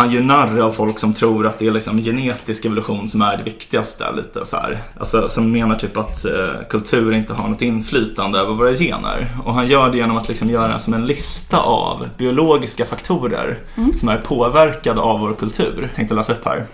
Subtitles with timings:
[0.00, 3.36] han gör narr av folk som tror att det är liksom genetisk evolution som är
[3.36, 4.12] det viktigaste.
[4.12, 4.78] Lite så här.
[4.98, 6.32] Alltså, som menar typ att eh,
[6.70, 9.26] kultur inte har något inflytande över våra gener.
[9.44, 13.58] Och han gör det genom att liksom göra som en lista av biologiska faktorer
[13.94, 15.90] som är påverkade av vår kultur.
[15.96, 16.66] Tänkte läsa upp här.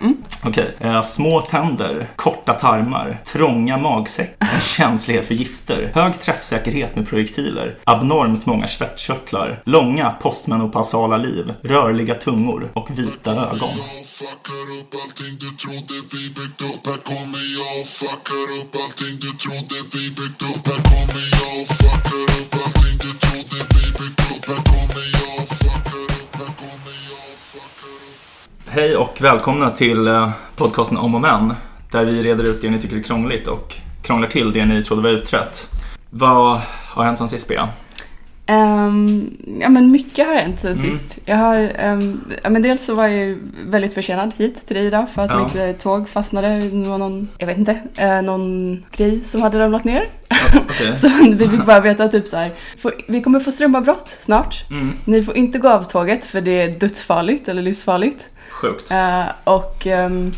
[0.45, 0.75] Okej.
[0.79, 7.75] Eh, små tänder, korta tarmar, trånga magsäck, en känslighet för gifter, hög träffsäkerhet med projektiler,
[7.83, 13.69] abnormt många svettkörtlar, långa postmenopausala liv, rörliga tungor och vita ögon.
[14.05, 14.97] Fuckar upp
[28.77, 31.53] Hej och välkomna till eh, podcasten Om och Men.
[31.91, 35.01] Där vi reder ut det ni tycker är krångligt och krånglar till det ni trodde
[35.01, 35.69] var utrett.
[36.09, 37.69] Vad har hänt sen sist Bea?
[38.49, 40.75] Ehm, ja men mycket har hänt Mm.
[40.75, 41.19] sen sist.
[41.25, 44.85] Jag har, ehm, ja men dels så var jag ju väldigt försenad hit till dig
[44.85, 45.43] idag för att Ja.
[45.43, 46.47] mitt eh, tåg fastnade.
[46.59, 50.05] Det var någon, jag vet inte, eh, någon grej som hade ramlat ner.
[50.69, 50.95] Okej.
[51.01, 54.65] Så vi fick bara veta typ så här, får, vi kommer få strömavbrott snart.
[54.69, 58.25] Mm, Ni får inte gå av tåget för det är dödsfarligt eller livsfarligt.
[58.49, 58.91] sjukt.
[58.91, 60.31] Eh, och ehm,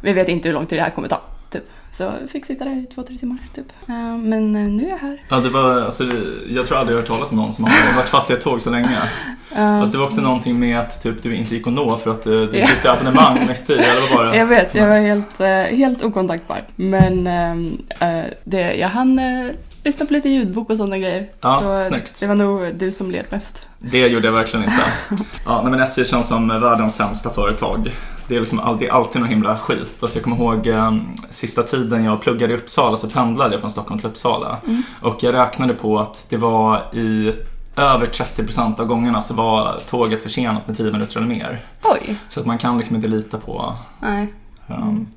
[0.00, 1.20] vi vet inte hur lång tid det här kommer ta.
[1.96, 3.38] Så jag fick sitta där i två, tre timmar.
[3.54, 3.72] Typ.
[3.88, 5.22] Eh, men eh, nu är jag här.
[5.28, 6.04] Ja, det var, alltså,
[6.48, 8.40] jag tror aldrig jag har hört talas om någon som har varit fast i ett
[8.40, 8.98] tåg så länge.
[9.56, 12.22] Alltså, det var också någonting med att typ, du inte gick att nå för att
[12.22, 13.72] du bytte abonnemang mitt i.
[13.72, 14.36] Eller vad var det?
[14.38, 15.38] Jag vet, jag var helt,
[15.78, 16.62] helt okontaktbar.
[16.76, 19.20] Men eh, det, jag hann
[19.84, 21.26] lyssna på lite ljudbok och sådana grejer.
[21.40, 22.20] Ja, så snyggt.
[22.20, 23.68] det var nog du som led mest.
[23.78, 24.84] Det gjorde jag verkligen inte.
[25.46, 27.90] Ja, men SJ känns som världens sämsta företag.
[28.28, 29.96] Det är, liksom, all- det är alltid någon himla skit.
[30.00, 30.94] Alltså jag kommer ihåg eh,
[31.30, 34.58] sista tiden jag pluggade i Uppsala så pendlade jag från Stockholm till Uppsala.
[35.02, 37.34] Och jag räknade på att det var i
[37.76, 41.64] över 30% av gångerna så var tåget försenat med 10 minuter eller mer.
[41.82, 42.16] Oj!
[42.28, 44.32] Så att man kan liksom inte lita på, Nej.
[44.68, 44.76] eh,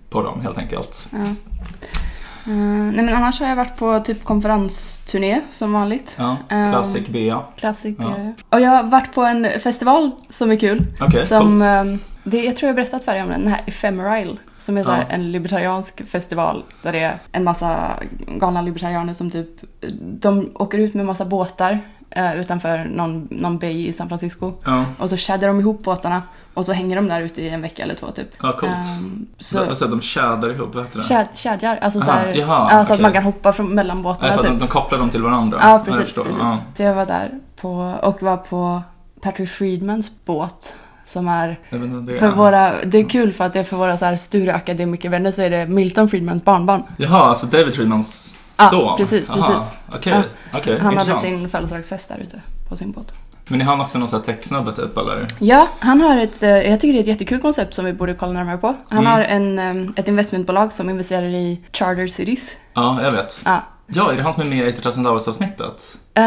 [0.10, 1.08] på dem helt enkelt.
[1.12, 1.18] Ja.
[2.46, 6.16] Eh, nej men annars har jag varit på typ konferensturné som vanligt.
[6.18, 7.42] Ja, Ehm, classic Bea.
[7.56, 7.96] Classic.
[8.00, 8.18] Ja.
[8.18, 8.30] eh.
[8.50, 10.86] Och jag har varit på en festival som är kul.
[11.02, 11.62] Okej, som, coolt.
[12.24, 14.36] Det, jag tror jag har berättat för dig om den, här Ephemerile.
[14.58, 15.04] Som är så Ja.
[15.10, 19.50] en libertariansk festival där det är en massa galna libertarianer som typ,
[20.02, 21.80] de åker ut med massa båtar
[22.10, 24.54] eh, utanför någon, någon bay i San Francisco.
[24.66, 27.62] Ja, Och så tjädrar de ihop båtarna och så hänger de där ute i en
[27.62, 28.30] vecka eller två typ.
[28.42, 28.72] ja coolt.
[28.74, 31.06] Ehm, så, så alltså, de tjädrar ihop, vad heter det?
[31.06, 33.02] Käd, kedjar, alltså så, här, jaha, ja, så att okej.
[33.02, 34.50] man kan hoppa från, mellan båtarna att typ.
[34.50, 35.58] de, de kopplar dem till varandra.
[35.62, 36.04] Ja, jag precis.
[36.04, 36.24] förstår.
[36.24, 36.40] precis.
[36.42, 36.58] Ja.
[36.74, 38.82] Så jag var där på, och var på
[39.22, 40.76] Patrick Friedmans båt.
[41.10, 41.60] Som är
[42.20, 45.42] för våra, det är kul för att det är för våra så här Sture-akademikervänner så
[45.42, 46.84] är det Milton Friedmans barnbarn.
[46.98, 48.98] Jaha, alltså David Friedmans Ja, son?
[48.98, 49.72] precis, Aha, precis.
[49.96, 50.22] Okej, Ja.
[50.60, 51.22] okej, Han intressant.
[51.24, 53.14] hade sin födelsedagsfest där ute på sin båt.
[53.48, 55.28] Men är han också någon sån här techsnubbe typ eller?
[55.40, 58.14] Ja, han har ett, eh, jag tycker det är ett jättekul koncept som vi borde
[58.14, 58.76] kolla närmare på.
[58.90, 59.12] Han Mm.
[59.12, 62.58] har en, eh, ett investmentbolag som investerar i charter cities.
[62.74, 63.42] Ja, jag vet.
[63.46, 63.62] Ja.
[63.94, 65.98] Ja, är det han som är med i 8000 dagars avsnittet?
[66.14, 66.24] Eh,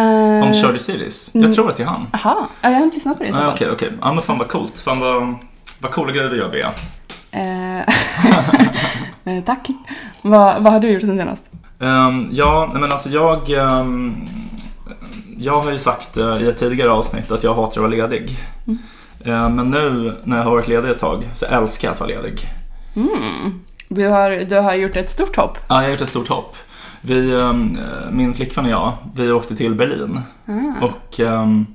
[0.47, 1.31] Om Charlie Cities?
[1.35, 1.55] Jag mm.
[1.55, 2.07] tror att det är han.
[2.13, 3.55] Jaha, ja, jag har inte lyssnat på det i så Ja, fall.
[3.55, 3.93] Okej, okej.
[4.01, 4.81] Ja, men fan vad coolt.
[4.81, 5.35] Fan vad,
[5.81, 6.73] vad coola grejer du gör, Bea.
[7.31, 7.79] Eh,
[9.35, 9.69] eh, tack.
[10.23, 11.51] Vad, vad har du gjort sen senast?
[11.81, 13.51] Ehm, ja, nej, men alltså jag...
[13.51, 14.29] ehm,
[15.39, 18.39] jag har ju sagt eh, i ett tidigare avsnitt att jag hatar att vara ledig.
[18.67, 18.79] Mm.
[19.25, 22.11] Ehm, men nu när jag har varit ledig ett tag så älskar jag att vara
[22.11, 22.41] ledig.
[22.97, 23.61] Mm.
[23.89, 25.59] Du, har, du har gjort ett stort hopp.
[25.69, 26.57] Ja, jag har gjort ett stort hopp.
[27.03, 27.79] Vi, ehm,
[28.11, 30.21] min flickvän och jag, vi åkte till Berlin.
[30.47, 30.87] Ah.
[30.87, 31.67] Och ehm,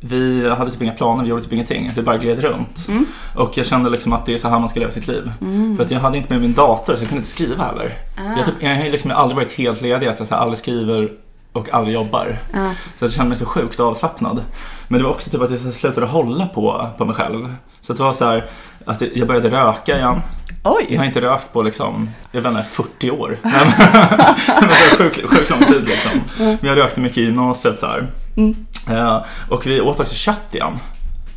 [0.00, 1.90] vi hade typ inga planer, vi gjorde typ ingenting.
[1.96, 2.88] Vi bara gled runt.
[2.88, 3.06] Mm.
[3.36, 5.32] Och jag kände liksom att det är så här man ska leva sitt liv.
[5.40, 5.76] Mm.
[5.76, 7.92] För att jag hade inte med min dator så jag kunde inte skriva heller.
[8.16, 8.36] Ah.
[8.36, 11.10] Jag, typ, jag har liksom aldrig varit helt ledig, att jag så här aldrig skriver
[11.52, 12.38] och aldrig jobbar.
[12.54, 12.70] Ah.
[12.96, 14.42] Så jag kände mig så sjukt avslappnad.
[14.88, 17.54] Men det var också typ att jag slutade hålla på, på mig själv.
[17.80, 18.44] Så det var så här
[18.84, 20.20] att jag började röka igen.
[20.64, 20.96] Jag Oj!
[20.96, 23.38] har inte rökt på liksom, jag vet inte, 40 år.
[24.98, 26.20] Sjukt sjuk lång tid liksom.
[26.38, 28.06] Men jag rökte mycket i gymnasiet så här.
[28.36, 28.56] Mm.
[28.90, 30.78] Eh, och vi åt också kött igen.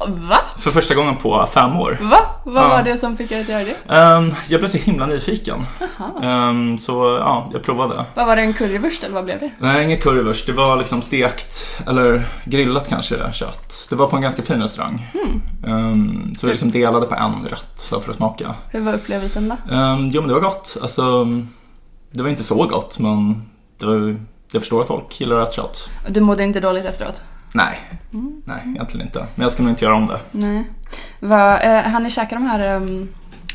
[0.08, 0.40] Va?
[0.58, 1.98] För första gången på fem år.
[2.02, 2.20] Va?
[2.44, 2.68] Vad Ja.
[2.68, 3.94] var det som fick er att göra det?
[3.96, 5.66] Ehm, jag blev så himla nyfiken.
[6.24, 8.06] Ehm, så ja, jag provade.
[8.16, 9.52] Vad var det, en currywurst eller vad blev det?
[9.60, 10.46] Nej, ingen currywurst.
[10.46, 13.88] Det var liksom stekt, eller grillat kanske, kött.
[13.90, 15.08] Det var på en ganska fin restaurang.
[15.14, 15.42] Mm.
[15.78, 18.56] Ehm, så vi liksom delade på en rätt för att smaka.
[18.72, 19.76] Hur var upplevelsen då?
[19.76, 20.78] Um, jo men det var gott.
[20.82, 21.26] Alltså,
[22.12, 23.42] det var inte så gott men
[23.80, 24.16] det var,
[24.52, 25.90] jag förstår att folk gillar rött kött.
[26.10, 27.22] Du mådde inte dåligt efteråt?
[27.52, 27.80] Nej,
[28.14, 28.42] Mm.
[28.46, 29.20] nej egentligen inte.
[29.36, 30.20] Men jag skulle nog inte göra om det.
[30.32, 30.64] Nej.
[31.20, 33.10] Vad, eh, hann ni käka de här um,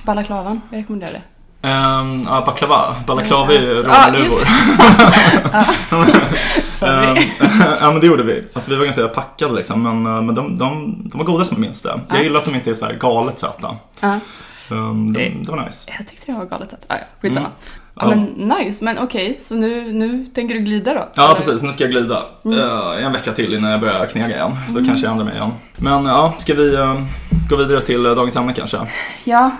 [0.04, 0.60] balaklavan?
[0.70, 1.22] Jag rekommenderar det.
[1.68, 2.96] Um, ja, baklava.
[3.06, 4.38] Balaklava är ju Ja, rånarluvor.
[6.78, 7.22] Sorry.
[7.22, 7.28] Ehm,
[7.80, 8.44] ja men det gjorde vi.
[8.52, 9.82] Alltså vi var ganska packade liksom.
[9.82, 12.00] Men, eh, men de, de, de var goda som jag minns det.
[12.08, 12.22] Jag Ja.
[12.22, 13.76] gillar att de inte är så här galet söta.
[14.00, 14.18] Ja,
[14.70, 15.90] Um, de, Det- det var nice.
[15.98, 16.84] jag tyckte det var galet att...
[16.88, 17.46] Ah, ja, skitsamma.
[17.46, 17.58] Mm.
[17.94, 21.08] Ja, men nice, men okej, så nu, nu tänker du glida då?
[21.14, 21.34] Ja Eller?
[21.34, 22.22] precis, nu ska jag glida.
[22.44, 22.58] Mm.
[22.58, 24.56] Eh, en vecka till innan jag börjar knega igen.
[24.68, 25.50] Då kanske jag ändrar mig igen.
[25.76, 27.02] Men ja, ska vi eh,
[27.50, 28.78] gå vidare till eh, dagens ämne kanske?
[29.24, 29.50] Ja,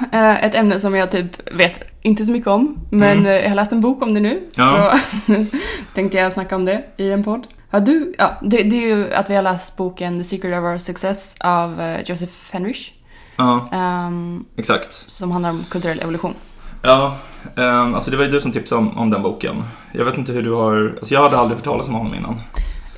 [0.40, 3.32] ett ämne som jag typ vet inte så mycket om, men Mm.
[3.42, 4.98] jag har läst en bok om det nu, Ja.
[5.26, 5.32] så
[5.94, 7.46] tänkte jag snacka om det i en podd.
[7.70, 10.64] Ja, du, ja, det, det är ju att vi har läst boken The Secret of
[10.64, 12.90] Our Success av Joseph Henrich,
[13.36, 14.92] Ja, ehm, exakt.
[14.92, 16.34] som handlar om kulturell evolution.
[16.82, 17.16] Ja,
[17.56, 19.64] ehm, alltså det var ju du som tipsade om, om den boken.
[19.92, 22.40] Jag vet inte hur du har, alltså jag hade aldrig hört talas om honom innan.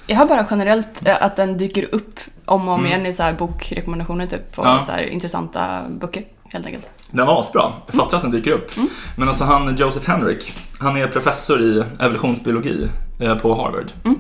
[0.07, 2.93] Jag har bara generellt eh, att den dyker upp om och om Mm.
[2.93, 4.83] igen i så här bokrekommendationer typ, på Ja.
[4.83, 6.89] så här intressanta böcker, helt enkelt.
[7.11, 7.73] Den var asbra.
[7.87, 8.77] Jag fattar att den dyker upp.
[8.77, 8.89] Mm.
[9.17, 12.89] Men alltså han, Joseph Henrik, han är professor i evolutionsbiologi
[13.21, 13.93] eh, på Harvard.
[14.05, 14.19] Mm.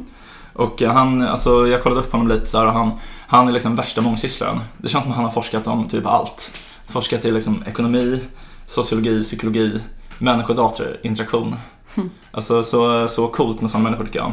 [0.52, 2.90] Och eh, han, alltså jag kollade upp honom lite så här, och han,
[3.26, 4.60] han är liksom värsta mångsysslaren.
[4.78, 6.50] Det känns som att han har forskat om typ allt.
[6.86, 8.20] Forskat i liksom ekonomi,
[8.66, 9.80] sociologi, psykologi,
[10.18, 11.56] människa och datorinteraktion.
[11.94, 12.10] Mm.
[12.30, 14.32] Alltså så, så coolt med sådana människor tycker jag.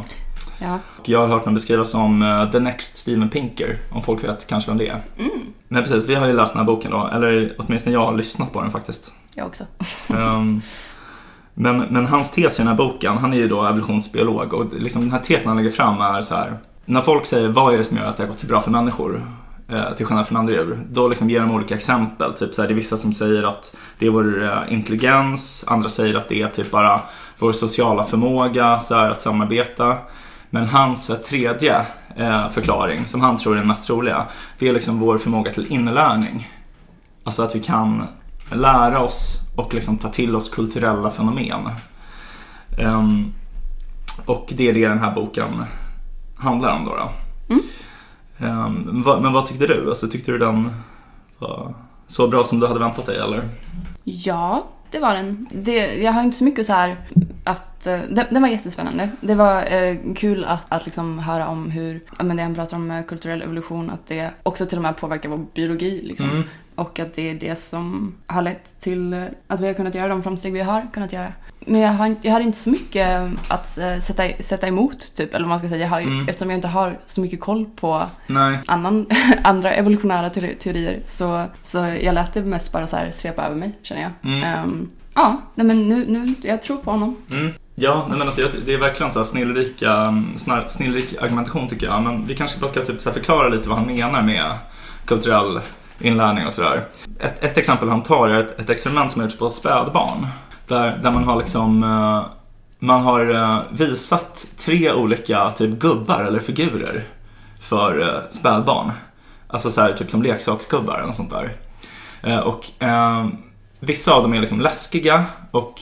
[0.58, 0.78] Ja.
[0.98, 4.46] Och jag har hört honom beskrivas som eh, the next Steven Pinker, om folk vet
[4.46, 5.02] kanske vem det är.
[5.18, 5.30] Mm.
[5.68, 8.52] Men precis, vi har ju läst den här boken då, eller åtminstone jag har lyssnat
[8.52, 9.12] på den faktiskt.
[9.34, 9.64] Jag också.
[10.14, 10.62] Ehm,
[11.54, 15.02] men, men hans tes i den här boken, han är ju då evolutionsbiolog och liksom
[15.02, 16.58] den här tesen han lägger fram är så här.
[16.84, 18.70] När folk säger vad är det som gör att det har gått så bra för
[18.70, 19.22] människor
[19.72, 22.32] Eh, till skillnad från andra djur, då liksom ger de olika exempel.
[22.32, 25.88] Typ så här, det är vissa som säger att det är vår eh, intelligens, andra
[25.88, 27.00] säger att det är typ bara
[27.38, 29.98] vår sociala förmåga så här, att samarbeta.
[30.50, 31.86] Men hans tredje
[32.16, 34.26] eh, förklaring, som han tror är den mest troliga,
[34.58, 36.48] det är liksom vår förmåga till inlärning.
[37.24, 38.06] Alltså att vi kan
[38.52, 41.68] lära oss och liksom ta till oss kulturella fenomen.
[42.78, 43.34] Um,
[44.26, 45.64] och det är det den här boken
[46.36, 46.96] handlar om då.
[46.96, 47.10] då.
[47.54, 47.62] Mm.
[48.42, 49.88] Ehm, men vad tyckte du?
[49.88, 50.70] Alltså, tyckte du den
[51.38, 51.74] var
[52.06, 53.48] så bra som du hade väntat dig eller?
[54.04, 55.46] Ja, det var den.
[55.52, 56.96] Det, jag har inte så mycket så här
[57.44, 57.86] att...
[57.86, 59.08] eh, Den, den var jättespännande.
[59.20, 62.76] Det var eh, kul att, att liksom höra om hur, ja men det han pratar
[62.76, 66.30] om med kulturell evolution, att det också till och med påverkar vår biologi liksom.
[66.30, 66.42] Mm.
[66.74, 70.08] Och att det är det som har lett till eh, att vi har kunnat göra
[70.08, 71.32] de framsteg vi har kunnat göra.
[71.66, 75.34] Men jag, har, inte- jag hade inte så mycket att eh, sätta, sätta emot, typ,
[75.34, 75.82] eller man ska säga.
[75.82, 76.28] Jag har, Mm.
[76.28, 78.58] Eftersom jag inte har så mycket koll på Nej.
[78.66, 79.06] annan,
[79.42, 83.56] andra evolutionära teori- teorier så, så jag lät det mest bara så här svepa över
[83.56, 84.10] mig, känner jag.
[84.32, 84.42] Mm.
[84.44, 87.16] Ehm, ja, nej men nu, nu, jag tror på honom.
[87.30, 87.52] Mm.
[87.74, 89.88] Ja, nej men alltså, det är verkligen så här snillrika,
[90.36, 92.02] snar- snillrik argumentation tycker jag.
[92.02, 94.52] Men vi kanske bara ska typ så förklara lite vad han menar med
[95.04, 95.60] kulturell
[96.00, 96.84] inlärning och sådär.
[97.20, 100.26] Ett, ett exempel han tar är ett, ett experiment som har gjorts på spädbarn.
[100.66, 102.24] Där, där man har liksom uh,
[102.78, 107.04] man har uh, visat tre olika typ gubbar eller figurer
[107.60, 108.92] för uh, spädbarn.
[109.48, 111.52] Alltså så här, typ som leksaksgubbar eller något sånt där.
[112.44, 112.70] Och
[113.80, 115.80] vissa av dem är liksom läskiga och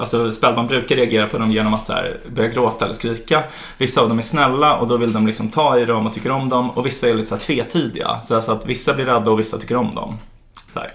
[0.00, 3.42] Alltså spädbarn brukar reagera på dem genom att så här, börja gråta eller skrika.
[3.78, 6.30] Vissa av dem är snälla och då vill de liksom ta i dem och tycker
[6.30, 6.70] om dem.
[6.70, 8.20] Och vissa är lite så här tvetydiga.
[8.22, 10.18] Så alltså att vissa blir rädda och vissa tycker om dem.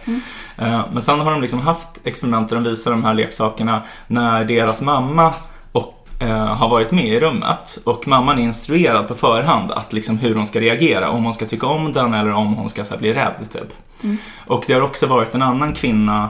[0.06, 0.22] Mm.
[0.62, 4.46] Uh, Men sen har de liksom haft experiment där de visar de här leksakerna när
[4.46, 5.34] deras mamma
[5.72, 7.80] och, uh, har varit med i rummet.
[7.84, 11.10] Och mamman är instruerad på förhand att liksom hur hon ska reagera.
[11.10, 13.48] Om hon ska tycka om den eller om hon ska så här, bli rädd.
[13.54, 13.74] Typ.
[14.48, 16.30] Och det har också varit en annan kvinna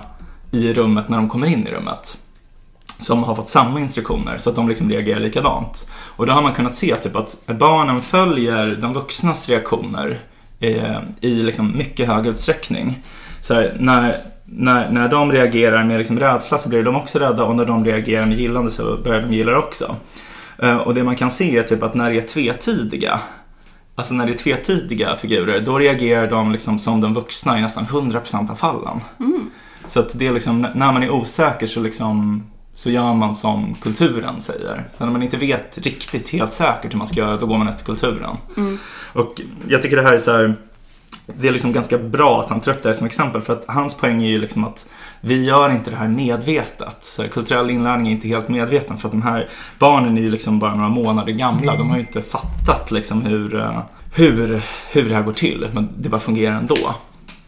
[0.51, 2.17] i rummet när de kommer in i rummet.
[2.99, 5.89] Som har fått samma instruktioner så att de liksom reagerar likadant.
[5.91, 10.19] Och då har man kunnat se typ att barnen följer de vuxnas reaktioner
[10.59, 13.03] eh, i liksom mycket hög utsträckning.
[13.47, 17.43] Så här, när, när, när de reagerar med liksom rädsla så blir de också rädda
[17.43, 19.95] och när de reagerar med gillande så börjar de gilla det också.
[20.57, 23.19] Eh, och det man kan se är typ att när det är tvetydiga
[23.95, 27.85] Alltså när det är tvetydiga figurer, då reagerar de liksom som de vuxna i nästan
[27.85, 28.99] 100% av fallen.
[29.87, 33.75] Så att det är liksom, när man är osäker så liksom så gör man som
[33.81, 34.83] kulturen säger.
[34.97, 37.67] Så när man inte vet riktigt helt säkert hur man ska göra, då går man
[37.67, 38.37] efter kulturen.
[39.13, 40.55] Och jag tycker det här är så här,
[41.27, 43.65] det är liksom ganska bra att han tar upp det här som exempel för att
[43.67, 44.89] hans poäng är ju liksom att
[45.21, 46.97] vi gör inte det här medvetet.
[47.03, 50.29] Så här, kulturell inlärning är inte helt medveten för att de här barnen är ju
[50.29, 51.75] liksom bara några månader gamla.
[51.75, 53.79] De har ju inte fattat liksom hur, eh,
[54.15, 56.95] hur, hur det här går till men det bara fungerar ändå.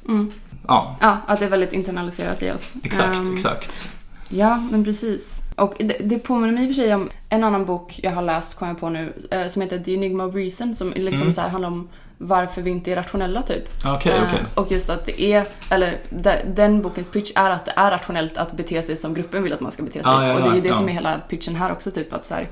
[0.07, 0.31] Mm.
[0.67, 2.73] Ja, Ja, att det är väldigt internaliserat i oss.
[2.83, 3.91] exakt, Ehm, exakt.
[4.29, 5.41] Ja, men precis.
[5.55, 8.21] Och det, det påminner mig i och för sig om en annan bok jag har
[8.21, 11.33] läst, kom jag på nu, eh, som heter The Enigma of Reason, som liksom Mm.
[11.33, 11.87] så här handlar om
[12.21, 13.63] varför vi inte är rationella typ.
[13.85, 14.39] Okej, Eh, okej.
[14.55, 18.37] Och just att det är, eller de- den bokens pitch är att det är rationellt
[18.37, 20.11] att bete sig som gruppen vill att man ska bete sig.
[20.11, 20.75] Ja, ja, och det är ju det ja.
[20.75, 22.47] som är hela pitchen här också, typ att så här,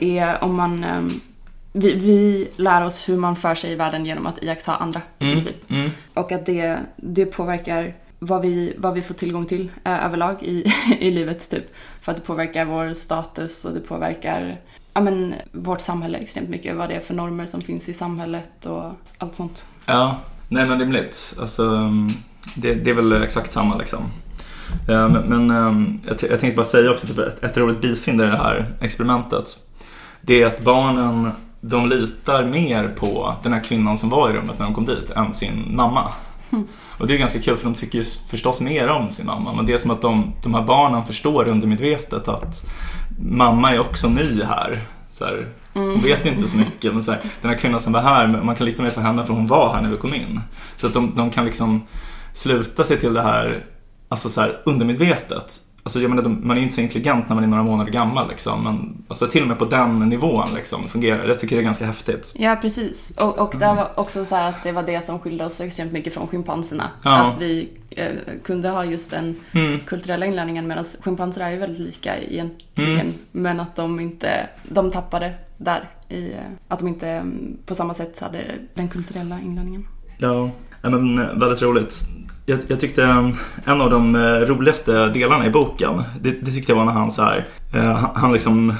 [0.00, 1.20] det är om man, ehm,
[1.72, 5.24] vi, vi lär oss hur man för sig i världen genom att iaktta andra i
[5.24, 5.70] Mm, princip.
[5.70, 5.90] mm.
[6.14, 10.64] Och att det, det påverkar vad vi, vad vi får tillgång till eh, överlag i,
[11.00, 11.64] i livet typ.
[12.00, 14.56] För att det påverkar vår status och det påverkar
[14.94, 16.76] ja, men, vårt samhälle extremt mycket.
[16.76, 18.84] Vad det är för normer som finns i samhället och
[19.18, 19.64] allt sånt.
[19.86, 20.16] Ja,
[20.48, 21.34] nej men rimligt.
[21.40, 22.10] Alltså, um,
[22.54, 24.02] det, det är väl exakt samma liksom.
[24.86, 28.24] Men, men um, jag, jag tänkte bara säga också typ ett, ett roligt bifynd i
[28.24, 29.56] det här experimentet.
[30.20, 31.30] Det är att barnen,
[31.60, 35.10] de litar mer på den här kvinnan som var i rummet när de kom dit
[35.10, 36.12] än sin mamma.
[36.98, 39.52] Och det är ganska kul för de tycker ju förstås mer om sin mamma.
[39.52, 42.62] Men det är som att de, de här barnen förstår undermedvetet att
[43.22, 44.78] mamma är också ny här.
[45.10, 46.92] Så här hon vet inte så mycket.
[46.94, 49.24] Men så här, den här kvinnan som var här, man kan lita mer på henne
[49.24, 50.40] för hon var här när vi kom in.
[50.76, 51.86] Så att de, de kan liksom
[52.32, 53.64] sluta sig till det här,
[54.08, 55.58] alltså så här undermedvetet.
[55.84, 58.28] Alltså jag menar, man är ju inte så intelligent när man är några månader gammal
[58.28, 58.64] liksom.
[58.64, 61.28] Men alltså till och med på den nivån liksom fungerar det.
[61.28, 62.32] Jag tycker det är ganska häftigt.
[62.36, 63.12] Ja, precis.
[63.22, 65.92] Och, och det var också så att det var det som skilde oss så extremt
[65.92, 66.90] mycket från schimpanserna.
[67.02, 67.16] Ja.
[67.16, 68.12] Att vi eh,
[68.44, 69.80] kunde ha just den Mm.
[69.80, 73.00] kulturella inlärningen medan schimpanser är ju väldigt lika egentligen.
[73.00, 73.12] Mm.
[73.32, 75.90] Men att de inte, de tappade där.
[76.08, 76.32] I,
[76.68, 79.86] att de inte mm, på samma sätt hade den kulturella inlärningen.
[80.18, 80.50] Ja,
[80.82, 82.00] ja, men eh, väldigt roligt.
[82.46, 83.28] Jag, jag tyckte eh,
[83.64, 87.10] en av de eh, roligaste delarna i boken, det, det tyckte jag var när han
[87.10, 88.74] så här, eh, han, liksom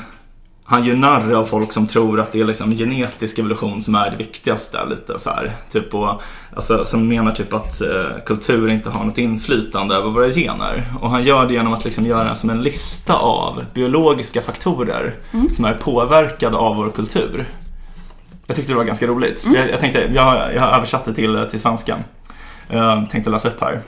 [0.65, 4.11] han gör narr av folk som tror att det är liksom genetisk evolution som är
[4.11, 4.85] det viktigaste.
[4.91, 5.53] Lite så här.
[5.73, 6.23] Typ och,
[6.57, 7.89] alltså, som menar typ att eh,
[8.27, 10.85] kultur inte har något inflytande över våra gener.
[11.01, 15.15] Och han gör det genom att liksom göra som en lista av biologiska faktorer
[15.51, 17.49] som är påverkade av vår kultur.
[18.47, 19.47] Jag tyckte det var ganska roligt.
[19.55, 21.97] Jag, jag tänkte, jag, har- jag har översatt det till, till svenska.
[22.69, 23.81] Jag tänkte läsa upp här.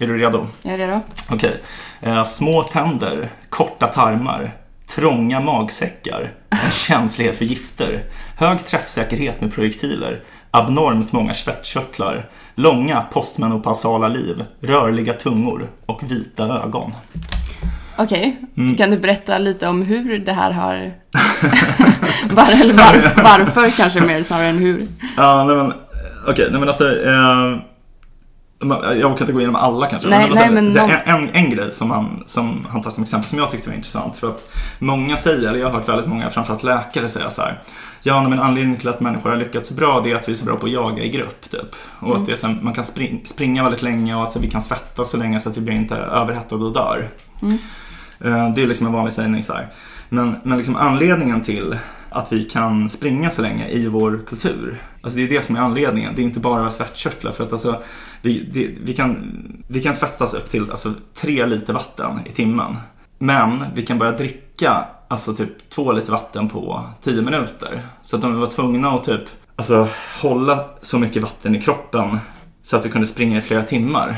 [0.00, 0.46] Är du redo?
[0.62, 1.00] Är det då?
[1.30, 1.56] Okej.
[2.00, 4.50] Eh, små tänder, korta tarmar,
[4.94, 8.02] trånga magsäckar, en känslighet för gifter,
[8.38, 10.20] hög träffsäkerhet med projektiler,
[10.50, 16.92] abnormt många svettkörtlar, långa postmenopausala liv, rörliga tungor och vita ögon.
[17.96, 18.76] Okej, Mm.
[18.76, 20.74] kan du berätta lite om hur det här har...
[22.34, 24.86] Var, eller varför, varför kanske mer snarare än hur?
[25.16, 25.72] Ja, nej men
[26.28, 27.58] okej, nej men alltså eh,
[28.60, 30.08] jag orkar inte gå igenom alla kanske.
[30.08, 33.28] Nej, alltså, nej, men någon- en, en, grej som han, som han tar som exempel
[33.28, 34.16] som jag tyckte var intressant.
[34.16, 37.60] För att många säger, eller jag har hört väldigt många, framförallt läkare säga så här.
[38.02, 40.44] Ja, men anledningen till att människor har lyckats bra det är att vi är så
[40.44, 41.50] bra på att jaga i grupp.
[41.50, 41.74] Typ.
[42.00, 42.20] Och Mm.
[42.20, 44.62] att det är så man kan spring, springa väldigt länge och att så vi kan
[44.62, 47.08] svettas så länge så att vi blir inte överhettade och dör.
[47.42, 47.58] Mm.
[48.20, 49.68] Eh, Det är liksom en vanlig sägning så här.
[50.08, 51.78] Men, men liksom anledningen till
[52.10, 54.82] att vi kan springa så länge i vår kultur.
[55.00, 56.14] Alltså det är det som är anledningen.
[56.14, 57.32] Det är inte bara svettkörtlar.
[57.32, 57.82] För att alltså,
[58.22, 59.32] vi, det, vi, kan,
[59.68, 62.76] vi kan svettas upp till alltså, tre liter vatten i timmen.
[63.18, 67.82] Men vi kan börja dricka alltså typ två liter vatten på tio minuter.
[68.02, 69.24] Så att om vi var tvungna att typ
[69.56, 69.88] alltså,
[70.20, 72.18] hålla så mycket vatten i kroppen
[72.62, 74.16] så att vi kunde springa i flera timmar.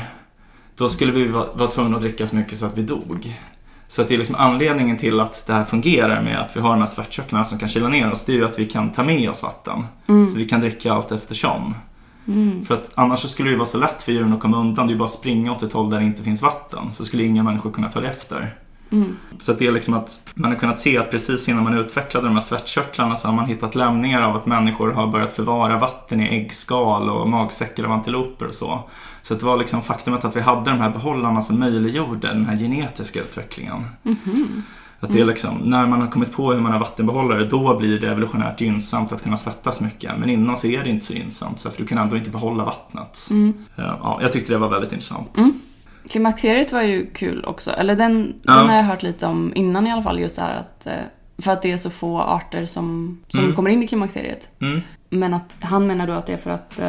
[0.75, 3.35] Då skulle vi vara, vara tvungna att dricka så mycket så att vi dog.
[3.93, 6.69] Så att det är liksom anledningen till att det här fungerar med att vi har
[6.69, 8.25] de här svettkörtlarna som kan kyla ner oss.
[8.25, 9.85] Det är ju att vi kan ta med oss vatten.
[10.31, 11.75] Så vi kan dricka allt eftersom.
[12.67, 14.87] För att annars så skulle det ju vara så lätt för djuren att komma undan.
[14.87, 16.93] Det är ju bara att springa åt ett håll där det inte finns vatten.
[16.93, 18.55] Så skulle inga människor kunna följa efter.
[19.39, 22.27] Så att det är liksom att man har kunnat se att precis innan man utvecklade
[22.27, 26.21] de här svettkörtlarna så har man hittat lämningar av att människor har börjat förvara vatten
[26.21, 28.89] i äggskal och magsäckar av antiloper och så.
[29.25, 32.57] Så det var liksom faktumet att vi hade de här behållarna som möjliggjorde den här
[32.57, 33.85] genetiska utvecklingen.
[34.99, 37.99] Att det är liksom, när man har kommit på hur man har vattenbehållare då blir
[37.99, 40.11] det evolutionärt gynnsamt att kunna svettas mycket.
[40.19, 42.65] Men innan så är det inte så gynnsamt så för du kan ändå inte behålla
[42.65, 43.27] vattnet.
[43.31, 43.49] Eh,
[44.01, 45.39] Ja, jag tyckte det var väldigt intressant.
[46.09, 47.71] Klimakteriet var ju kul också.
[47.71, 48.53] Eller den, Ja.
[48.53, 50.19] den har jag hört lite om innan i alla fall.
[50.19, 50.85] Just det här att...
[50.87, 50.93] eh,
[51.41, 53.55] För att det är så få arter som, som Mm.
[53.55, 54.47] kommer in i klimakteriet.
[55.13, 56.79] Men att han menar då att det är för att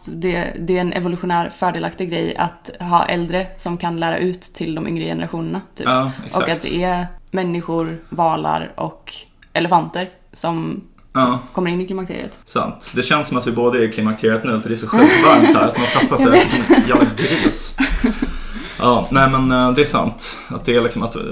[0.00, 4.40] så det, det är en evolutionär fördelaktig grej att ha äldre som kan lära ut
[4.42, 5.60] till de yngre generationerna.
[5.74, 5.86] Typ.
[5.86, 9.12] Ja, och att det är människor, valar och
[9.52, 11.38] elefanter som Ja.
[11.52, 12.38] kommer in i klimakteriet.
[12.44, 12.92] Sant.
[12.94, 15.24] Det känns som att vi båda är i klimakteriet nu för det är så sjukt
[15.26, 17.76] varmt här så man svettas Jag sig som en jävla gris.
[18.78, 20.36] Ja, nej men eh, det är sant.
[20.48, 21.22] Att det är liksom att eh,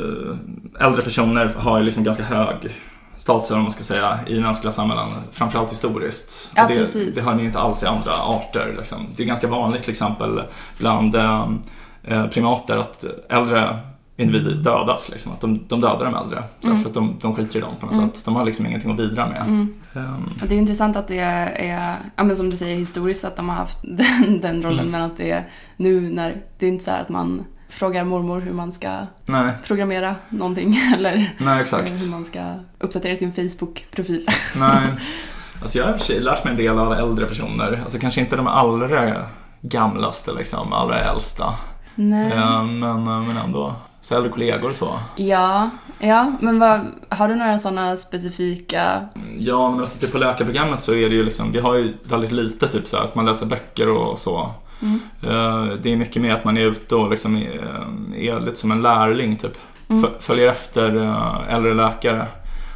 [0.86, 2.56] äldre personer har liksom ganska hög
[3.24, 5.10] status vad man ska säga i mänskliga samhällen.
[5.32, 6.52] Framförallt historiskt.
[6.56, 7.16] Ja, det, precis.
[7.16, 8.74] det har ni inte alls i andra arter.
[8.78, 9.06] Liksom.
[9.16, 10.42] Det är ganska vanligt till exempel
[10.78, 13.78] bland eh, primater att äldre
[14.16, 15.08] individer dödas.
[15.08, 15.32] Liksom.
[15.32, 16.42] Att de, de dödar de äldre.
[16.60, 16.82] Så Mm.
[16.82, 18.08] För att de, de skiter i dem på något Mm.
[18.10, 18.24] sätt.
[18.24, 19.40] De har liksom ingenting att bidra med.
[19.42, 19.74] Mm.
[20.42, 23.48] Och det är intressant att det är, ja, men som du säger historiskt att de
[23.48, 24.90] har haft den, den rollen Mm.
[24.90, 28.40] men att det är nu när det är inte så här att man frågar mormor
[28.40, 32.02] hur man ska nej, programmera någonting eller nej exakt.
[32.02, 34.26] hur man ska uppdatera sin Facebook-profil.
[34.56, 34.80] Nej.
[35.62, 37.80] Alltså jag har i och för sig lärt mig en del av äldre personer.
[37.82, 39.12] Alltså kanske inte de allra
[39.60, 41.54] gamlaste, liksom, allra äldsta.
[41.94, 42.32] Nej.
[42.32, 43.74] Ehm, men, men ändå.
[44.00, 44.98] Så äldre kollegor och så.
[45.16, 49.08] Ja, ja, men vad, har du några sådana specifika...
[49.38, 52.32] Ja, men alltså typ på läkarprogrammet så är det ju liksom, vi har ju väldigt
[52.32, 54.50] lite typ så här, att man läser böcker och så.
[54.84, 55.00] Mm.
[55.22, 57.86] Eh, Det är mycket mer att man är ute och liksom är,
[58.16, 59.58] är lite som en lärling typ.
[59.88, 60.10] Mm.
[60.20, 62.26] Följer efter eh, äldre läkare.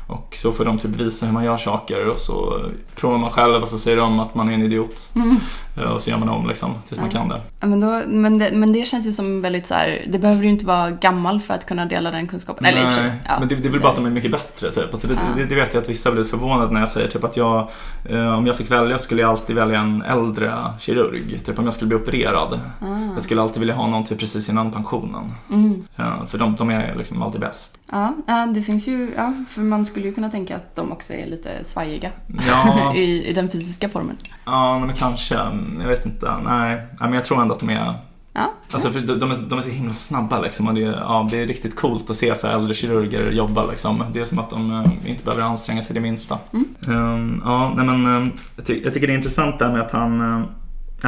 [0.07, 2.61] Och så får de typ visa hur man gör saker och så
[2.97, 5.13] provar man själv och så säger de att man är en idiot.
[5.15, 5.37] Mm.
[5.81, 7.19] Eh, Och så gör man om liksom tills man Ja.
[7.21, 7.41] kan det.
[7.61, 10.43] Ja, men, då, men, det, men det känns ju som väldigt så här, det behöver
[10.43, 12.67] ju inte vara gammal för att kunna dela den kunskapen.
[12.67, 13.39] Eller sig, Nej, ja.
[13.39, 14.85] men det, det är väl bara att de är mycket bättre typ.
[14.93, 15.21] Alltså det, Ja.
[15.37, 17.69] det, det vet jag att vissa blir förvånade när jag säger typ att jag,
[18.05, 21.41] eh, om jag fick välja skulle jag alltid välja en äldre kirurg.
[21.45, 22.61] Typ om jag skulle bli opererad.
[22.81, 22.87] Ah.
[23.15, 25.33] Jag skulle alltid vilja ha någon typ precis innan pensionen.
[25.51, 25.85] Mm.
[25.97, 27.79] Eh, för de, de är liksom alltid bäst.
[27.91, 31.13] Ja, ja, det finns ju, ja, för man skulle ju kunna tänka att de också
[31.13, 32.11] är lite svajiga
[32.49, 34.17] Ja, i, i den fysiska formen.
[34.45, 35.39] ja men kanske.
[35.81, 36.35] Jag vet inte.
[36.45, 37.95] Nej, men jag tror ändå att de är
[38.33, 40.93] Ja, Alltså för de, de, är, de är så himla snabba liksom och det, är-
[41.01, 44.05] ja, det är riktigt coolt att se så äldre kirurger jobba liksom.
[44.13, 46.39] Det är som att de eh, inte behöver anstränga sig det minsta.
[46.53, 46.65] Mm.
[46.89, 49.93] Ehm, ja, nej men ehm, jag, ty- jag tycker det är intressant där med att
[49.93, 50.43] han, eh,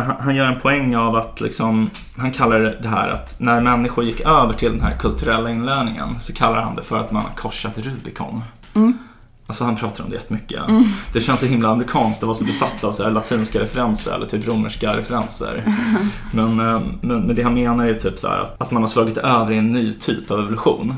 [0.04, 4.04] han, han gör en poäng av att liksom, han kallar det här att när människor
[4.04, 7.30] gick över till den här kulturella inlärningen så kallar han det för att man har
[7.36, 8.42] korsat Rubicon.
[8.74, 8.98] Mm.
[9.50, 10.60] Alltså han pratar om det jättemycket.
[11.12, 14.26] Det känns så himla amerikanskt att vara så besatt av så här latinska referenser eller
[14.26, 15.64] typ romerska referenser.
[16.32, 19.18] Men, eh, men, men det han menar är typ så att, att man har slagit
[19.18, 20.94] över i en ny typ av evolution.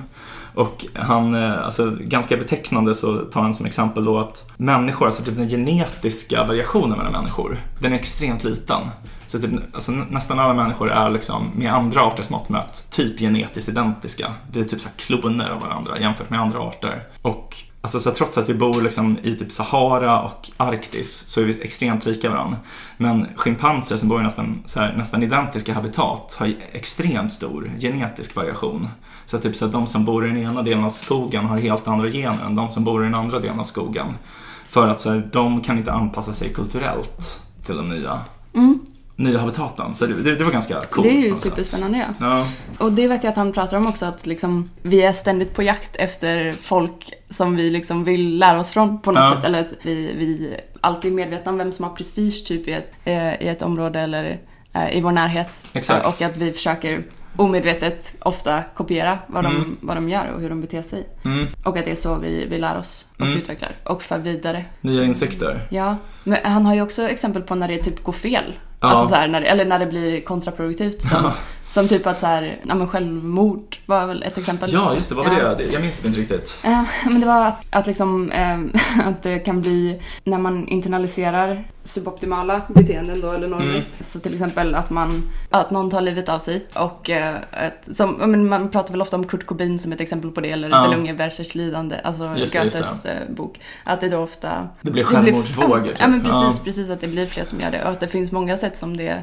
[0.54, 5.23] Och han, eh, alltså ganska betecknande så tar han som exempel då att människor, alltså
[5.25, 8.80] typ den genetiska variationen mellan människor, den är extremt liten.
[9.26, 13.18] Så typ, alltså, nä- nästan alla människor är liksom med andra arters mått mätt typ
[13.18, 14.32] genetiskt identiska.
[14.52, 17.02] Vi är typ så kloner av varandra jämfört med andra arter.
[17.23, 21.44] Och alltså, så trots att vi bor liksom i typ Sahara och Arktis så är
[21.44, 22.56] vi extremt lika varandra.
[22.96, 28.36] Men schimpanser som bor i nästan, så här, nästan identiska habitat har extremt stor genetisk
[28.36, 28.88] variation.
[29.26, 31.88] Så att typ så de som bor i den ena delen av skogen har helt
[31.88, 34.06] andra gener än de som bor i den andra delen av skogen.
[34.68, 38.21] För att så här, de kan inte anpassa sig kulturellt till de nya,
[38.54, 38.78] Mm
[39.23, 39.95] nya habitaten.
[39.95, 41.08] Så det, det, det var ganska coolt.
[41.08, 41.52] det är ju något sätt.
[41.52, 42.47] superspännande ja.
[42.78, 45.63] Och det vet jag att han pratar om också, att liksom, vi är ständigt på
[45.63, 49.35] jakt efter folk som vi liksom vill lära oss från på något Ja.
[49.37, 49.45] sätt.
[49.45, 52.93] Eller att vi, vi alltid är medvetna om vem som har prestige typ i ett,
[53.04, 54.39] eh, i ett område eller
[54.73, 55.49] eh, i vår närhet.
[55.73, 56.06] Exakt.
[56.06, 57.04] Och att vi försöker
[57.37, 59.76] omedvetet ofta kopiera vad de, Mm.
[59.80, 61.08] vad de gör och hur de beter sig.
[61.25, 61.47] mm.
[61.65, 63.39] Och att det är så vi, vi lär oss och Mm.
[63.39, 64.65] utvecklar och för vidare.
[64.80, 65.67] Nya insikter.
[65.71, 68.54] Ja, men han har ju också exempel på när det typ går fel.
[68.90, 71.04] Alltså så här, när, eller när det blir kontraproduktivt.
[71.12, 71.32] Ja.
[71.73, 74.73] som typ att så här, ja men självmord var väl ett exempel.
[74.73, 75.15] Ja, just det.
[75.15, 75.54] Vad var Ja.
[75.54, 75.73] det?
[75.73, 76.58] Jag minns det inte riktigt.
[76.65, 78.58] Eh, men det var att, att, liksom, eh,
[79.06, 83.71] att det kan bli när man internaliserar suboptimala beteenden då, eller normer.
[83.71, 83.82] Mm.
[84.00, 86.67] Så till exempel att, man, att någon tar livet av sig.
[86.75, 90.00] Och eh, ett, som, ja, men man pratar väl ofta om Kurt Cobain som ett
[90.00, 90.85] exempel på det, eller Ja.
[90.85, 90.91] ja.
[90.91, 93.61] Lunge versus lidande, alltså Just det, Goethes eh, bok.
[93.85, 95.93] Att det då ofta Det blir självmordsvågor.
[95.99, 96.30] Ja, men typ.
[96.30, 97.85] precis, precis att det blir fler som gör det.
[97.85, 99.23] Och att det finns många sätt som det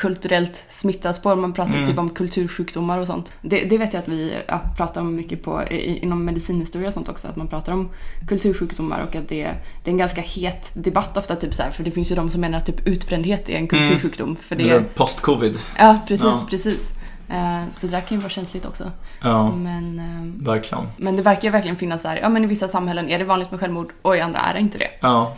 [0.00, 1.34] kulturellt smittas på.
[1.36, 1.86] Man pratar Mm.
[1.86, 3.32] typ om kultursjukdomar och sånt.
[3.42, 6.94] Det, det vet jag att vi ja, pratar om mycket på, i, inom medicinhistoria och
[6.94, 7.28] sånt också.
[7.28, 7.88] Att man pratar om
[8.28, 9.42] kultursjukdomar och att det,
[9.84, 11.36] det är en ganska het debatt ofta.
[11.36, 13.66] Typ så här, för det finns ju de som menar att typ utbrändhet är en
[13.68, 14.36] kultursjukdom.
[14.36, 15.58] För det, Eller post-covid.
[15.78, 16.46] ja, precis, Ja.
[16.50, 16.94] precis.
[17.28, 18.90] Eh, så det där kan ju vara känsligt också.
[19.22, 20.84] Ja, Men, eh, verkligen.
[20.96, 23.24] men det verkar ju verkligen finnas så här, ja men i vissa samhällen är det
[23.24, 24.90] vanligt med självmord och i andra är det inte det.
[25.00, 25.36] Ja.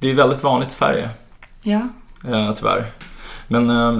[0.00, 1.10] Det är väldigt vanligt i Sverige.
[1.62, 1.80] Ja.
[2.28, 2.86] Eh, tyvärr.
[3.48, 3.92] Men, eh,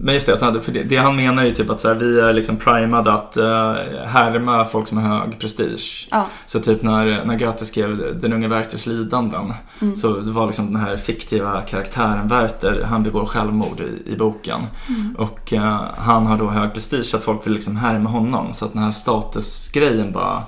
[0.00, 1.94] men just det, så hade- för det, det han menar är typ att så här,
[1.94, 3.72] vi är liksom primade att uh,
[4.06, 6.08] härma folk som har hög prestige.
[6.10, 6.26] Ja.
[6.46, 9.96] Så typ när, när Goethe skrev Den unge Werthers lidanden Mm.
[9.96, 14.60] så det var liksom den här fiktiva karaktären Werther, han begår självmord i, i boken.
[14.88, 15.16] Mm.
[15.18, 18.52] Och eh, han har då hög prestige så att folk vill liksom härma honom.
[18.52, 20.42] Så att den här statusgrejen bara,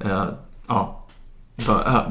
[0.00, 0.24] eh,
[0.68, 0.95] ja,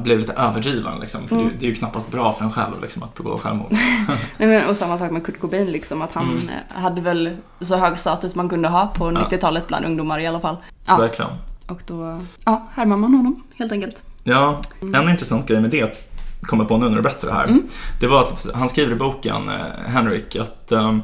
[0.02, 1.28] blev lite överdriven liksom.
[1.28, 1.48] För Mm.
[1.48, 3.68] det, det är ju knappast bra för en själv liksom, att begå självmord.
[4.38, 6.42] Nej, men, och samma sak med Kurt Cobain, liksom, att han Mm.
[6.68, 10.56] hade väl så hög status man kunde ha på 90-talet bland ungdomar i alla fall.
[10.86, 11.30] Ja, Verkligen.
[11.68, 13.96] och då ja, härmar man honom helt enkelt.
[14.24, 17.44] Ja, en intressant grej med det kommer på nu när du berättar det här.
[17.44, 17.62] Mm.
[18.00, 20.96] Det var att han skriver i boken, eh, Henrik, att, eh,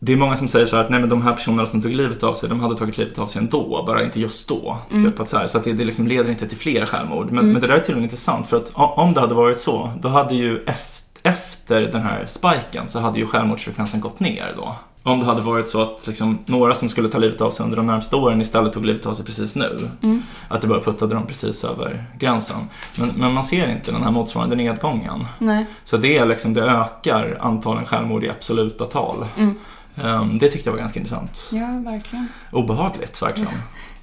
[0.00, 2.22] det är många som säger så att nej men de här personerna som tog livet
[2.22, 4.78] av sig, de hade tagit livet av sig ändå, bara inte just då.
[4.90, 7.30] Typ att så här, så att det, det liksom leder inte till fler självmord.
[7.32, 10.08] Men, men det där är tydligen intressant för att om det hade varit så, då
[10.08, 14.76] hade ju ef- efter den här spiken så hade ju självmordsfrekvensen gått ner då.
[15.02, 17.76] Om det hade varit så att liksom, några som skulle ta livet av sig under
[17.76, 19.90] de närmaste åren istället tog livet av sig precis nu.
[20.48, 22.56] Att det bara puttade dem precis över gränsen.
[22.96, 25.24] Men, men man ser inte den här motsvarande nedgången.
[25.38, 25.66] Nej.
[25.84, 29.26] Så det, är liksom, det ökar antalen självmord i absoluta tal.
[29.38, 29.54] Ehm,
[30.40, 31.50] det tyckte jag var ganska intressant.
[31.52, 32.28] Ja, verkligen.
[32.52, 33.52] Obehagligt, verkligen.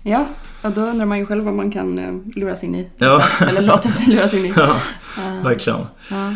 [0.07, 0.25] Ja,
[0.61, 2.89] och då undrar man ju själv vad man kan eh, luras in i.
[2.97, 4.53] Ja, Eller låta sig luras in i.
[4.57, 4.75] ja
[5.43, 5.79] verkligen.
[6.09, 6.35] Ja.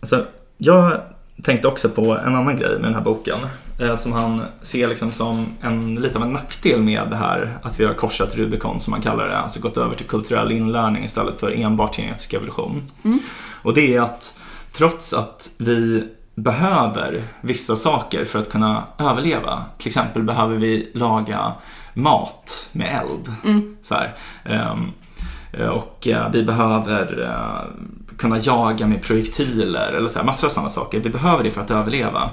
[0.00, 0.26] Alltså,
[0.58, 1.00] jag
[1.42, 3.38] tänkte också på en annan grej med den här boken.
[3.80, 7.80] Eh, som han ser liksom som en, lite av en nackdel med det här att
[7.80, 9.38] vi har korsat Rubicon som man kallar det.
[9.38, 12.90] Alltså gått över till kulturell inlärning istället för enbart genetisk evolution.
[13.62, 14.38] Och det är att
[14.72, 19.64] trots att vi behöver vissa saker för att kunna överleva.
[19.78, 21.52] Till exempel behöver vi laga
[21.94, 23.32] mat med eld.
[23.82, 24.14] Så här.
[24.44, 24.92] Ehm,
[25.70, 30.68] och eh, vi behöver eh, kunna jaga med projektiler eller så här, massor av sådana
[30.68, 31.00] saker.
[31.00, 32.30] Vi behöver det för att överleva.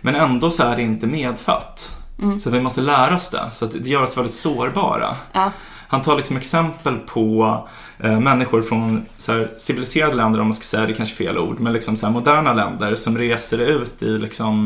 [0.00, 1.96] Men ändå så är det inte medfött.
[2.38, 3.50] Så vi måste lära oss det.
[3.50, 5.16] Så det gör oss väldigt sårbara.
[5.32, 5.50] Ja.
[5.88, 7.58] Han tar liksom exempel på
[7.98, 11.38] eh, människor från så här, civiliserade länder, om man ska säga det är kanske fel
[11.38, 14.64] ord, men liksom så här, moderna länder som reser ut i liksom,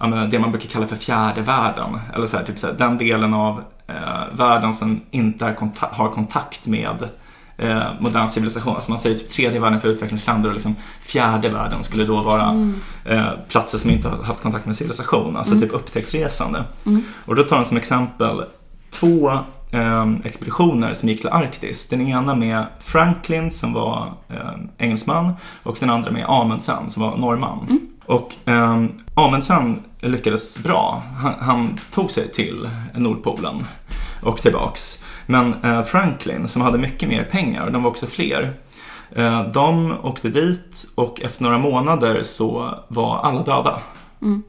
[0.00, 1.98] men det man brukar kalla för fjärde världen.
[2.14, 6.10] Eller så här, typ så här, den delen av eh, världen som inte konta- har
[6.10, 7.08] kontakt med
[7.56, 8.74] eh, modern civilisation.
[8.74, 12.72] Alltså man säger typ tredje världen för utvecklingsländer och liksom fjärde världen skulle då vara
[13.04, 15.36] eh, platser som inte har haft kontakt med civilisation.
[15.36, 16.64] Alltså typ upptäcktsresande.
[17.24, 18.44] Och då tar han som exempel
[18.90, 19.38] två
[19.70, 21.88] eh, expeditioner som gick till Arktis.
[21.88, 27.16] Den ena med Franklin som var eh, engelsman och den andra med Amundsen som var
[27.16, 27.80] norrman.
[28.06, 31.02] Och eh, Amundsen lyckades bra.
[31.16, 33.64] Han, han tog sig till Nordpolen
[34.22, 35.04] och tillbaks.
[35.26, 38.52] Men eh, Franklin som hade mycket mer pengar, och de var också fler,
[39.10, 43.80] eh, de åkte dit och efter några månader så var alla döda.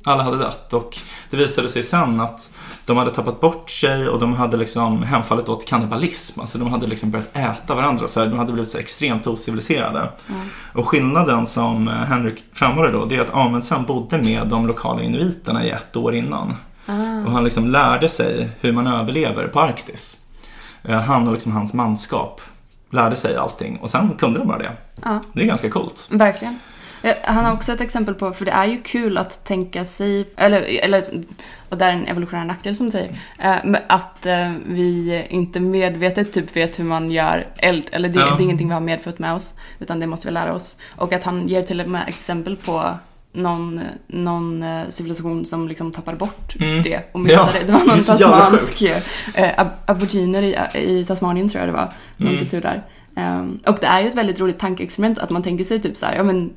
[0.04, 0.98] Alla hade dött och
[1.30, 2.54] det visade sig sen att
[2.86, 6.40] de hade tappat bort sig och de hade liksom hemfallit åt kannibalism.
[6.40, 8.08] Alltså de hade liksom börjat äta varandra.
[8.08, 10.12] Så här, de hade blivit så extremt ociviliserade.
[10.74, 15.02] Och skillnaden som eh, Henrik framhåller då, det är att Amundsen bodde med de lokala
[15.02, 16.56] inuiterna i ett år innan.
[17.26, 20.18] Och han liksom lärde sig hur man överlever på Arktis.
[20.84, 22.42] Eh, Han och liksom hans manskap
[22.92, 24.72] lärde sig allting och sen kunde de bara det.
[25.04, 25.22] Ja.
[25.34, 26.08] Det är ganska coolt.
[26.12, 26.60] Verkligen.
[27.02, 30.28] Eh, Han har också ett exempel på, för det är ju kul att tänka sig,
[30.38, 31.04] eller, eller
[31.70, 33.58] och det är en evolutionär nackdel som du säger, eh,
[33.88, 38.26] att eh, vi inte medvetet typ vet hur man gör eld, eller det, Ja.
[38.26, 40.78] det är ingenting vi har medfött med oss, utan det måste vi lära oss.
[40.96, 42.92] Och att han ger till och med exempel på
[43.34, 46.82] någon, någon civilisation som liksom tappade bort Mm.
[46.84, 47.66] det och missade Ja, det.
[47.66, 50.56] Det var någon tasmansk eh, ab- aboriginer i,
[51.00, 52.40] i Tasmanien tror jag det var, någon Mm.
[52.40, 52.84] kultur där.
[53.16, 56.06] Ehm, och det är ju ett väldigt roligt tankeexperiment att man tänker sig typ så
[56.06, 56.54] här, ja men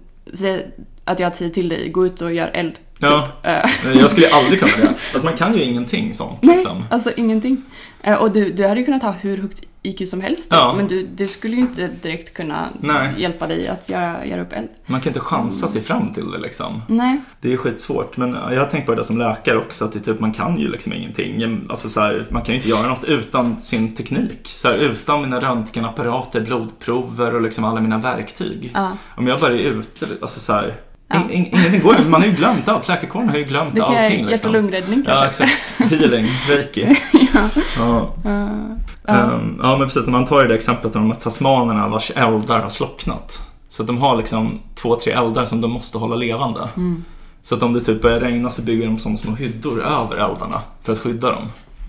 [1.05, 2.73] att jag säger till dig, gå ut och gör eld.
[2.99, 3.29] Ja.
[3.43, 3.47] Typ.
[3.87, 4.89] Eh, Jag skulle aldrig kunna det.
[4.89, 6.85] Alltså man kan ju ingenting sånt Nej, liksom.
[6.91, 7.63] alltså ingenting.
[8.03, 10.75] Eh, och du, du hade ju kunnat ha hur högt IQ som helst typ, Ja.
[10.77, 13.13] men du, du skulle ju inte direkt kunna Nej.
[13.17, 14.69] hjälpa dig att göra, göra upp eld.
[14.87, 16.83] Man kan inte chansa sig fram till det liksom.
[16.89, 17.21] Nej.
[17.41, 18.17] Det är skitsvårt.
[18.17, 20.93] Men jag har tänkt på det som läkare också, att typ, man kan ju liksom
[20.93, 21.65] ingenting.
[21.71, 24.41] Alltså, så här, man kan ju inte göra något utan sin teknik.
[24.49, 28.71] Så här, utan mina röntgenapparater, blodprover och liksom alla mina verktyg.
[28.75, 28.97] Ja.
[29.17, 30.75] Om jag bara är ute, alltså så här,
[31.13, 31.21] Ja.
[31.21, 31.97] in, in, ingenting går.
[32.09, 32.89] Man har ju glömt allt.
[32.89, 34.01] Läkarkåren har ju glömt Det allting.
[34.03, 34.53] jag hjärt och Liksom.
[34.53, 35.45] lungräddning Ja, kanske.
[35.45, 35.93] exakt.
[35.93, 36.97] Healing, reiki.
[37.35, 37.49] ja.
[37.79, 38.15] Ja.
[38.25, 39.13] Ja.
[39.15, 40.05] Ehm, ja, men precis.
[40.05, 43.41] När man tar det exemplet om de här tasmanerna vars eldar har slocknat.
[43.69, 46.69] Så att de har liksom två, tre eldar som de måste hålla levande.
[46.77, 47.05] Mm.
[47.43, 50.61] Så att om det typ börjar regna så bygger de som små hyddor över eldarna
[50.83, 51.49] för att skydda dem.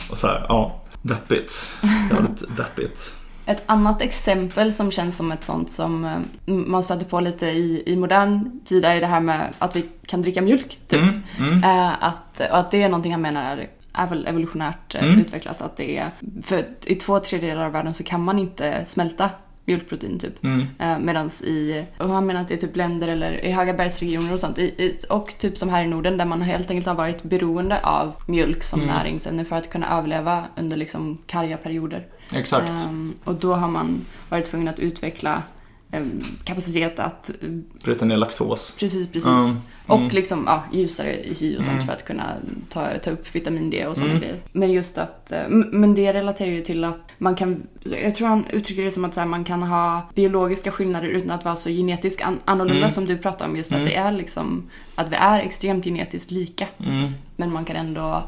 [0.09, 1.69] Och så här, ja, deppigt.
[2.11, 3.13] Jävligt deppigt.
[3.45, 7.83] Ett annat exempel som känns som ett sånt som eh, man stöter på lite i,
[7.85, 10.79] i modern tid är det här med att vi kan dricka mjölk.
[10.87, 10.99] Typ.
[10.99, 11.63] Mm, mm.
[11.63, 15.19] Eh, att, och att det är någonting han menar är, väl evolutionärt eh, Mm.
[15.19, 15.61] utvecklat.
[15.61, 16.09] Att det är,
[16.43, 19.29] för i två tredjedelar av världen så kan man inte smälta
[19.65, 20.43] mjölkprotein typ.
[20.43, 21.05] Mm.
[21.05, 24.39] Medans i, och han menar att det är typ länder eller i höga bergsregioner och
[24.39, 24.57] sånt.
[24.59, 27.79] I, i, och typ som här i Norden där man helt enkelt har varit beroende
[27.83, 28.95] av mjölk som Mm.
[28.95, 32.05] näringsämne för att kunna överleva under liksom karga perioder.
[32.35, 32.85] Exakt.
[32.85, 35.43] Ehm, och då har man varit tvungen att utveckla
[35.91, 36.03] eh,
[36.43, 37.49] kapacitet att eh,
[37.83, 38.75] Bryta ner laktos.
[38.79, 39.27] Precis, precis.
[39.27, 39.55] Mm,
[39.87, 40.09] Och mm.
[40.09, 41.85] liksom ja, ljusare hy och sånt Mm.
[41.85, 42.33] för att kunna
[42.69, 44.21] ta, ta upp vitamin D och sådana Mm.
[44.21, 44.39] grejer.
[44.51, 48.45] Men just att, eh, men det relaterar ju till att man kan, jag tror han
[48.45, 52.21] uttrycker det som att här, man kan ha biologiska skillnader utan att vara så genetiskt
[52.23, 52.91] an- annorlunda Mm.
[52.91, 53.57] som du pratar om.
[53.57, 53.83] Just Mm.
[53.83, 56.67] att det är liksom, att vi är extremt genetiskt lika.
[56.77, 57.11] Mm.
[57.35, 58.23] Men man kan ändå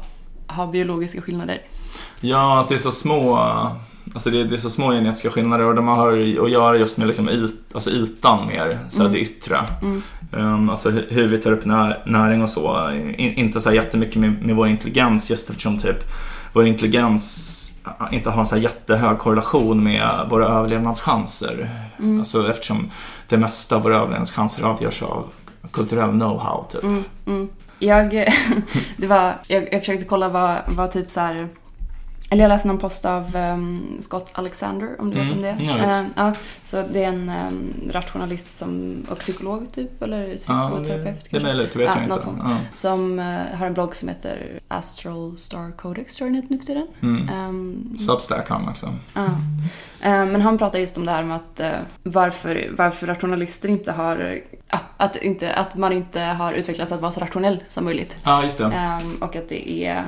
[0.48, 1.60] ha biologiska skillnader.
[2.20, 3.36] Ja, att det är så små
[4.14, 6.12] Alltså det, det är så små genetiska skillnader och de har
[6.44, 9.12] att göra just med liksom yt, alltså ytan mer, så Mm.
[9.12, 9.58] det yttre.
[9.82, 10.02] Mm.
[10.32, 12.90] Um, alltså hu- hur vi tar upp när, näring och så.
[13.16, 15.96] In, inte så här jättemycket med, med vår intelligens just eftersom typ
[16.52, 17.52] vår intelligens
[18.12, 21.70] inte har en så jättehög korrelation med våra överlevnadschanser.
[21.98, 22.18] Mm.
[22.18, 22.90] Alltså eftersom
[23.28, 25.24] det mesta av våra överlevnadschanser avgörs av
[25.70, 26.82] kulturell know-how typ.
[26.82, 27.48] Mm, mm.
[27.78, 28.10] Jag,
[28.96, 31.48] det var, jag, jag försökte kolla vad, vad typ så här.
[32.30, 35.48] Eller jag läste någon post av ehm, Scott Alexander, om du vet Mm, om det
[35.48, 35.76] är.
[35.76, 35.86] vet.
[35.86, 36.32] Ehm, ja,
[36.64, 40.84] så det är en um, rationalist som, och psykolog typ, eller Ja, det, psykoterapeut
[41.30, 41.48] det är kanske.
[41.58, 42.28] det vet Ja, jag inte.
[42.38, 42.56] Ja.
[42.70, 46.58] Som eh, har en blogg som heter Astral Star Codex, tror jag den heter nu
[46.58, 46.86] för tiden.
[47.02, 47.28] Mm.
[47.28, 48.94] Ehm, Substack han också.
[49.14, 49.24] Ja.
[50.00, 51.70] Eh, Men han pratar just om det här med att eh,
[52.02, 54.40] varför, varför rationalister inte har,
[54.96, 58.16] att, inte, att man inte har utvecklats att vara så rationell som möjligt.
[58.24, 58.64] Ja, just det.
[58.64, 60.04] Ehm, och att det är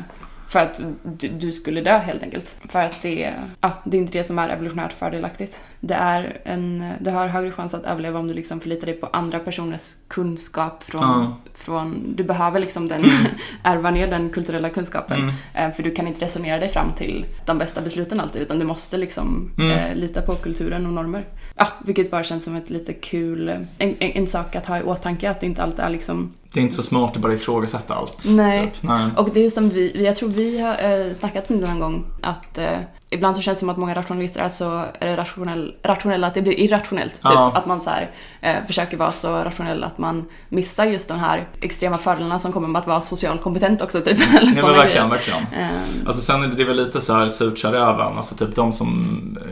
[0.48, 2.56] för att du, du skulle dö helt enkelt.
[2.68, 5.58] För att det är, ja, det är inte det som är evolutionärt fördelaktigt.
[5.80, 9.06] Det är en, du har högre chans att överleva om du liksom förlitar dig på
[9.06, 11.36] andra personers kunskap från, Ja.
[11.54, 13.04] från du behöver liksom den,
[13.62, 15.18] ärva ner den kulturella kunskapen.
[15.20, 15.34] Mm.
[15.54, 18.64] Eh, För du kan inte resonera dig fram till de bästa besluten alltid utan du
[18.64, 19.70] måste liksom Mm.
[19.70, 21.24] eh, lita på kulturen och normer.
[21.58, 24.82] Ja, vilket bara känns som ett lite kul, en, en, en sak att ha i
[24.82, 27.94] åtanke att det inte alltid är liksom Det är inte så smart att bara ifrågasätta
[27.94, 28.24] allt.
[28.28, 28.62] Nej.
[28.66, 28.82] Typ.
[28.82, 29.10] Nej.
[29.16, 31.80] och det är som vi, vi- jag tror vi har eh, snackat om det någon
[31.80, 32.78] gång, att eh,
[33.10, 36.42] ibland så känns det som att många rationalister är så eh, rationell, rationella att det
[36.42, 37.12] blir irrationellt.
[37.14, 37.20] Typ.
[37.24, 37.52] Ja.
[37.54, 41.48] Att man så här, eh, försöker vara så rationell att man missar just de här
[41.60, 44.00] extrema fördelarna som kommer med att vara socialt kompetent också.
[44.00, 44.18] Typ.
[44.40, 45.46] Eller Ja, men verkligen, verkligen.
[45.56, 48.16] Ehm, Alltså sen är det, det är väl lite så här surt sa räven.
[48.16, 49.04] Alltså typ de som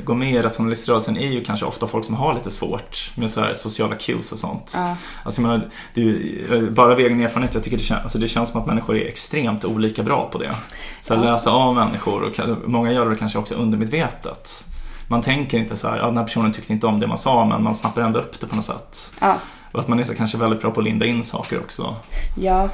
[0.04, 3.40] går med i rationaliströrelsen är ju kanske ofta folk som har lite svårt med så
[3.40, 4.72] här sociala cues och sånt.
[4.76, 4.96] ja.
[5.24, 8.18] Alltså jag menar, det är ju, bara av egen erfarenhet, jag tycker det känns, alltså
[8.18, 10.54] det känns som att människor är extremt olika bra på det.
[11.00, 11.32] Så att Ja.
[11.32, 14.64] läsa av människor och många gör det kanske också undermedvetet.
[15.08, 17.44] Man tänker inte så här, ja den här personen tyckte inte om det man sa
[17.44, 19.12] men man snappar ändå upp det på något sätt.
[19.20, 19.38] Ja,
[19.72, 21.96] Och att man är så kanske väldigt bra på att linda in saker också.
[22.38, 22.68] ja,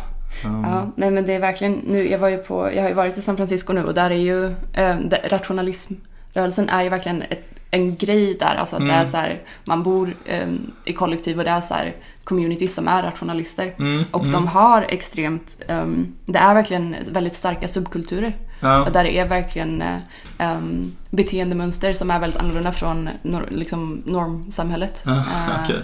[0.47, 2.95] Um, ja, nej men det är verkligen, nu, jag var ju på, jag har ju
[2.95, 4.97] varit i San Francisco nu och där är ju, eh,
[5.31, 9.07] rationalismrörelsen är ju verkligen ett, en grej där, alltså att det är Mm.
[9.07, 10.49] så här, man bor eh,
[10.85, 11.93] i kollektiv och det är så här
[12.25, 13.75] communities som är rationalister.
[13.79, 14.33] Mm, Och mm.
[14.33, 18.37] de har extremt, ehm, det är verkligen väldigt starka subkulturer.
[18.63, 18.83] Ja.
[18.85, 19.85] Och där är verkligen
[20.39, 25.01] um, beteendemönster som är väldigt annorlunda från nor- liksom normsamhället.
[25.05, 25.13] Ja,
[25.49, 25.83] Eh, okej.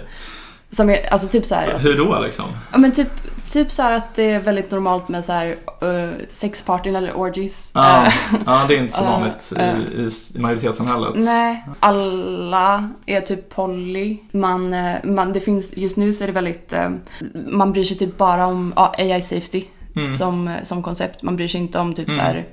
[0.71, 2.45] Som är, alltså typ så här, Hur då liksom?
[2.71, 3.09] Ja men typ,
[3.47, 7.71] typ så att det är väldigt normalt med så här uh, sexpartyn eller orgies.
[7.73, 8.13] Ja, Eh,
[8.45, 11.13] ja, det är inte så vanligt i, i, majoritetssamhället.
[11.15, 14.17] nej, alla är typ poly.
[14.31, 16.73] Man, man, det finns, just nu så är det väldigt,
[17.47, 19.63] man bryr sig typ bara om AI safety.
[19.95, 20.09] Mm.
[20.09, 21.21] Som, som koncept.
[21.21, 22.19] Man bryr sig inte om typ Mm.
[22.19, 22.45] så här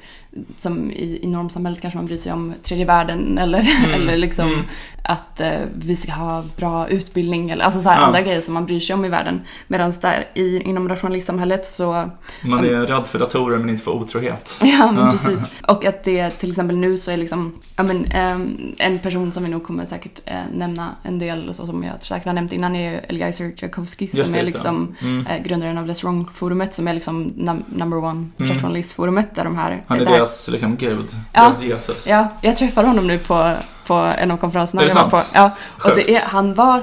[0.56, 3.90] som i, i normsamhället kanske man bryr sig om tredje världen eller, Mm.
[3.92, 4.64] eller liksom Mm.
[5.02, 8.06] att eh, vi ska ha bra utbildning eller alltså så här Ja.
[8.06, 9.40] andra grejer som man bryr sig om i världen.
[9.66, 12.10] Medan där i, inom rationalistsamhället så
[12.42, 14.56] Man är rädd för datorer men inte för otrohet.
[14.62, 15.40] Ja, men precis.
[15.68, 19.42] Och att det till exempel nu så är liksom, ja men ehm, en person som
[19.42, 22.76] vi nog kommer säkert eh, nämna en del, så som jag säkert har nämnt innan,
[22.76, 25.26] är Eliezer Tchaikovsky som det, är liksom Mm.
[25.26, 28.52] eh, grundaren av Let's Wrong-forumet som är liksom num- number one Mm.
[28.52, 29.82] rationalist-forumet där de här...
[29.88, 31.42] Det här- deras liksom gud, Ja.
[31.42, 32.06] deras Jesus.
[32.06, 33.52] Ja, jag träffade honom nu på,
[33.86, 35.16] på en av konferenserna Är det var på.
[35.16, 35.30] sant?
[35.34, 35.50] Ja,
[35.84, 36.82] och det är, han var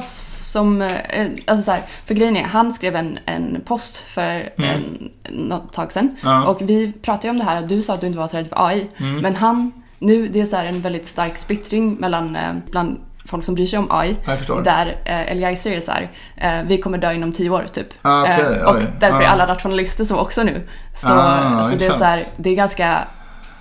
[0.53, 4.69] som, eh, alltså så här, för grejen är, han skrev en, en post för Mm.
[4.69, 5.09] en,
[5.49, 6.15] något tag sedan.
[6.23, 6.45] Ja.
[6.47, 8.47] Och vi pratade ju om det här, du sa att du inte var så rädd
[8.49, 8.89] för AI.
[8.97, 9.17] Mm.
[9.21, 13.45] Men han, nu, det är så här en väldigt stark splittring mellan eh, bland folk
[13.45, 14.15] som bryr sig om AI.
[14.63, 17.87] Där eh, Eliezer är så här, eh, vi kommer dö inom tio år typ.
[18.01, 18.83] Ah, okej, eh, och oj.
[18.99, 19.29] därför är Ah.
[19.29, 20.67] alla rationalister så också nu.
[20.95, 22.99] Så, Ah, så det är så här, det är ganska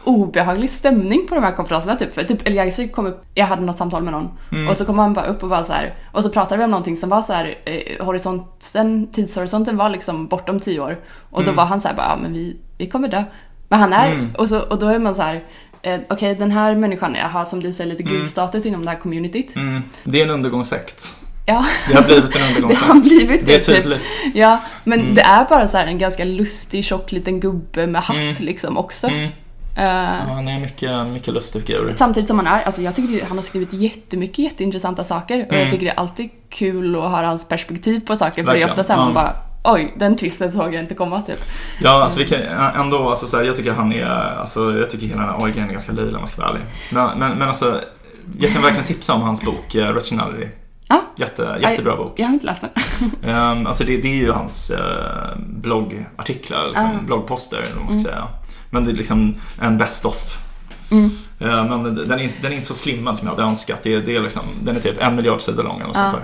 [0.04, 2.14] obehaglig stämning på de här konferenserna typ.
[2.14, 4.68] För typ Eliezer kom upp, jag hade något samtal med någon Mm.
[4.68, 6.70] och så kom han bara upp och var så här och så pratade vi om
[6.70, 10.98] någonting som var så här eh, horisonten, tidshorisonten var liksom bortom tio år
[11.30, 11.56] och då Mm.
[11.56, 13.24] var han så här bara, ja men vi, vi kommer dö.
[13.68, 14.30] Men han är, Mm.
[14.38, 15.42] och, så, och då är man så här
[15.82, 18.14] eh, okej den här människan har som du säger lite Mm.
[18.16, 19.56] gudstatus inom det här communityt.
[19.56, 19.82] Mm.
[20.04, 21.16] Det är en undergångssekt.
[21.46, 23.02] Ja, Det har blivit en det har undergångssekt.
[23.02, 23.76] blivit Det är det, typ.
[23.76, 24.00] tydligt.
[24.34, 25.14] Ja, men Mm.
[25.14, 29.08] det är bara så en ganska lustig, tjock liten gubbe med hatt liksom också.
[29.76, 29.88] Mm.
[29.88, 31.94] Eh, Ja, han är mycket, mycket lustig figur.
[31.96, 35.52] Samtidigt som han är, alltså jag tycker ju han har skrivit jättemycket jätteintressanta saker och
[35.52, 35.60] Mm.
[35.62, 38.46] jag tycker det är alltid kul att höra hans perspektiv på saker för det är
[38.46, 39.14] Verkligen, ofta såhär man ja.
[39.14, 41.38] bara Oj, den twisten såg jag inte komma typ.
[41.80, 42.38] Ja, alltså vi kan
[42.76, 44.06] ändå, alltså så här, jag tycker han är,
[44.40, 46.62] alltså jag tycker hela den här AI-grejen är ganska löjlig om jag ska vara ärlig.
[46.92, 47.80] Men, men, men alltså,
[48.38, 50.48] jag kan verkligen tipsa om hans bok uh, Rationality.
[50.88, 51.00] Ja.
[51.16, 52.12] Jätte, jättebra bok.
[52.16, 52.70] Jag har inte läst den.
[53.34, 57.06] Ehm, alltså det, det är ju hans eh, bloggartiklar, liksom, Ah.
[57.06, 58.28] bloggposter eller vad man ska säga.
[58.72, 60.38] Men det är liksom en best of.
[60.90, 61.10] Mm.
[61.40, 63.82] Eh, men den är, den är inte så slimmad som jag hade önskat.
[63.82, 65.94] Det, är- det är liksom, den är typ en miljard sidor lång eller Ah.
[65.94, 66.16] sånt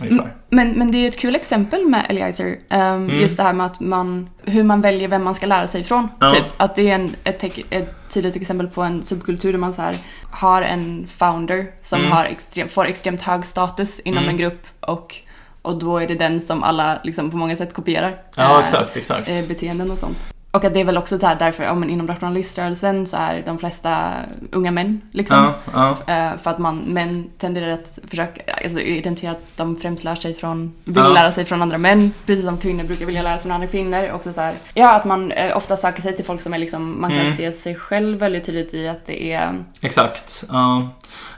[0.00, 0.32] där.
[0.50, 2.46] Men, men det är ett kul exempel med Eliezer.
[2.70, 3.20] Um, Mm.
[3.20, 6.08] Just det här med att man, hur man väljer vem man ska lära sig ifrån.
[6.20, 6.30] Ja.
[6.34, 9.82] Typ, att det är en, ett, ett tydligt exempel på en subkultur där man så
[9.82, 9.96] här,
[10.30, 12.12] har en founder som Mm.
[12.12, 14.30] har extrem, får extremt hög status inom Mm.
[14.30, 15.16] en grupp och,
[15.62, 18.16] och då är det den som alla liksom, på många sätt kopierar.
[18.36, 19.28] Ja, Eh, exakt, exakt.
[19.28, 20.18] eh, beteenden och sånt.
[20.56, 23.42] Och att det är väl också så här därför, ja, men inom rationaliströrelsen så är
[23.46, 24.12] de flesta
[24.52, 25.52] unga män liksom.
[25.74, 26.14] Ja, ja.
[26.14, 30.34] Eh, för att man, män tenderar att försöka alltså, identifiera att de främst lär sig
[30.34, 31.08] från, vill Ja.
[31.08, 32.12] lära sig från andra män.
[32.26, 34.10] Precis som kvinnor brukar vilja lära sig från andra kvinnor.
[34.14, 37.00] Också så här, ja, att man eh, ofta söker sig till folk som är liksom,
[37.00, 37.34] man kan Mm.
[37.36, 39.52] se sig själv väldigt tydligt i att det är...
[39.80, 40.44] Exakt.
[40.48, 40.88] Ja.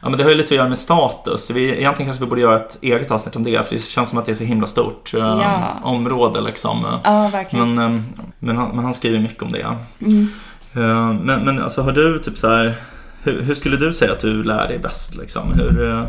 [0.03, 1.51] ja, men det har ju lite att göra med status.
[1.51, 4.19] Vi, egentligen kanske vi borde göra ett eget avsnitt om det, för det känns som
[4.19, 5.65] att det är så himla stort Ja.
[5.83, 7.01] område liksom.
[7.05, 7.75] Ja, verkligen.
[7.75, 8.03] Men, eh,
[8.39, 9.67] men, han, men han skriver mycket om det.
[10.01, 10.29] Mm.
[10.75, 12.75] Eh, Men, men alltså har du typ så här,
[13.23, 15.53] hur, hur skulle du säga att du lär dig bäst liksom?
[15.53, 16.07] Hur,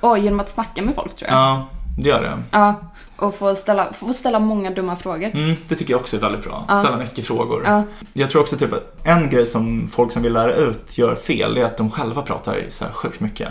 [0.00, 1.38] Och genom att snacka med folk tror jag.
[1.38, 1.66] ja,
[1.98, 2.38] det gör det.
[2.50, 2.74] Ja,
[3.16, 5.30] och få ställa, få ställa många dumma frågor.
[5.34, 6.64] Mm, det tycker jag också är väldigt bra.
[6.68, 6.74] Ja.
[6.74, 7.62] Ställa mycket frågor.
[7.64, 11.14] Ja, Jag tror också typ att en grej som folk som vill lära ut gör
[11.14, 13.48] fel, är att de själva pratar så här sjukt mycket.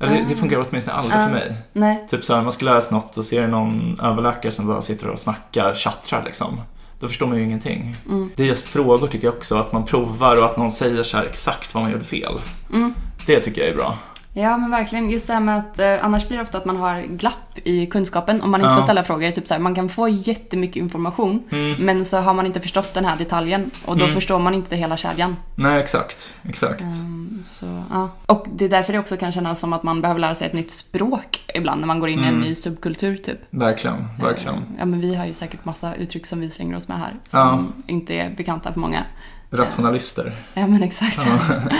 [0.00, 1.24] Eller det, det funkar åtminstone aldrig Ja.
[1.24, 1.54] för mig.
[1.72, 2.06] nej.
[2.10, 5.08] Typ så här, man ska lära sig något och ser någon överläkare som bara sitter
[5.08, 6.60] och snackar, tjattrar liksom.
[7.00, 7.96] Då förstår man ju ingenting.
[8.08, 8.30] Mm.
[8.36, 11.18] Det är just frågor tycker jag också, att man provar och att någon säger så
[11.18, 12.40] exakt vad man gjorde fel.
[12.72, 12.94] Mm.
[13.26, 13.98] Det tycker jag är bra.
[14.40, 16.76] Ja men verkligen, just det här med att eh, annars blir det ofta att man
[16.76, 18.76] har glapp i kunskapen om man inte Ja.
[18.76, 19.30] får ställa frågor.
[19.30, 21.84] Typ så här, man kan få jättemycket information Mm.
[21.86, 24.14] men så har man inte förstått den här detaljen och då Mm.
[24.14, 25.36] förstår man inte hela kedjan.
[25.54, 26.36] Nej, exakt.
[26.48, 26.82] Exakt.
[26.82, 28.08] Ehm, så, ja.
[28.26, 30.52] Och det är därför det också kan kännas som att man behöver lära sig ett
[30.52, 32.40] nytt språk ibland när man går in i en Mm.
[32.40, 33.38] ny subkultur typ.
[33.50, 34.54] Verkligen, verkligen.
[34.54, 37.12] Ehm, Ja men vi har ju säkert massa uttryck som vi slänger oss med här
[37.30, 39.02] som inte är bekanta för många.
[39.50, 40.32] Rationalister.
[40.54, 41.18] Ja men exakt.
[41.26, 41.38] Ja.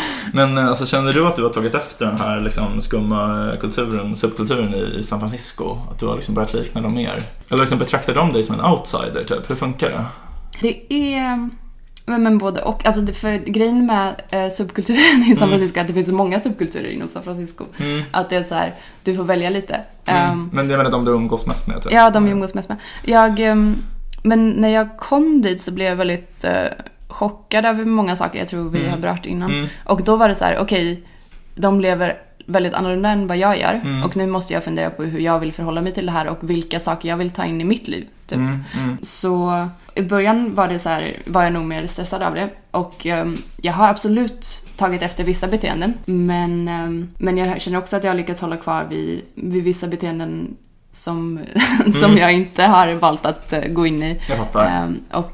[0.33, 4.17] Men eh, alltså, känner du att du har tagit efter den här liksom, skumma kulturen,
[4.17, 5.77] subkulturen i, i San Francisco?
[5.91, 7.23] Att du har liksom börjat likna dem mer?
[7.49, 9.51] Eller liksom betraktar de dig som en outsider typ?
[9.51, 10.05] Hur funkar det?
[10.61, 11.49] Det är...
[12.07, 12.87] Men, men både och.
[12.87, 15.49] Alltså det, för grejen med eh, subkulturen i San Mm.
[15.49, 17.65] Francisco är att det finns så många subkulturer inom San Francisco.
[17.79, 18.03] Mm.
[18.11, 19.81] Att det är så här, du får välja lite.
[20.05, 20.31] Mm.
[20.31, 21.93] Ehm, Men jag menar de du umgås mest med typ?
[21.93, 22.79] ja, de jag umgås mest med.
[23.05, 23.77] Jag, ehm,
[24.23, 26.53] men när jag kom dit så blev jag väldigt eh,
[27.09, 28.91] chockad över många saker jag tror vi Mm.
[28.91, 29.51] har berört innan.
[29.51, 29.69] Mm.
[29.85, 31.03] Och då var det så här, okej,
[31.55, 32.17] de lever
[32.47, 33.75] väldigt annorlunda än vad jag gör.
[33.85, 34.03] Mm.
[34.03, 36.39] Och nu måste jag fundera på hur jag vill förhålla mig till det här och
[36.51, 38.07] vilka saker jag vill ta in i mitt liv.
[38.27, 38.39] Typ.
[38.39, 38.65] Mm.
[38.79, 38.97] Mm.
[39.03, 42.49] Så i början var, det så här, var jag nog mer stressad av det.
[42.71, 45.95] Och ehm, jag har absolut tagit efter vissa beteenden.
[46.05, 49.87] Men, ehm, men jag känner också att jag har lyckats hålla kvar vid, vid vissa
[49.87, 50.57] beteenden
[50.99, 51.41] som,
[51.85, 52.17] som Mm.
[52.17, 54.21] jag inte har valt att eh, gå in i.
[54.29, 54.67] Jag fattar.
[54.67, 55.33] Ehm, och,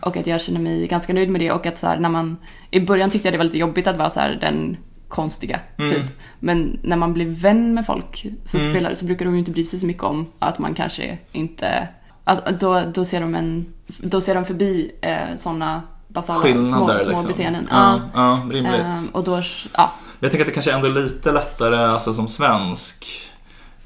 [0.00, 1.52] och att jag känner mig ganska nöjd med det.
[1.52, 2.36] Och att så här, när man,
[2.70, 4.76] I början tyckte jag det var lite jobbigt att vara så här, den
[5.08, 5.60] konstiga.
[5.78, 5.90] Mm.
[5.90, 6.02] Typ.
[6.40, 8.72] Men när man blir vän med folk så, Mm.
[8.72, 11.88] spelar, så brukar de ju inte bry sig så mycket om att man kanske inte...
[12.24, 16.98] Att, då, då, ser de en, då ser de förbi eh, såna basala små, Skillnader
[16.98, 17.26] små liksom.
[17.28, 17.68] beteenden.
[17.70, 18.74] Ja, ja rimligt.
[18.74, 19.42] Ehm, och då,
[19.76, 19.92] ja.
[20.20, 23.06] Jag tänker att det kanske ändå är lite lättare alltså, som svensk.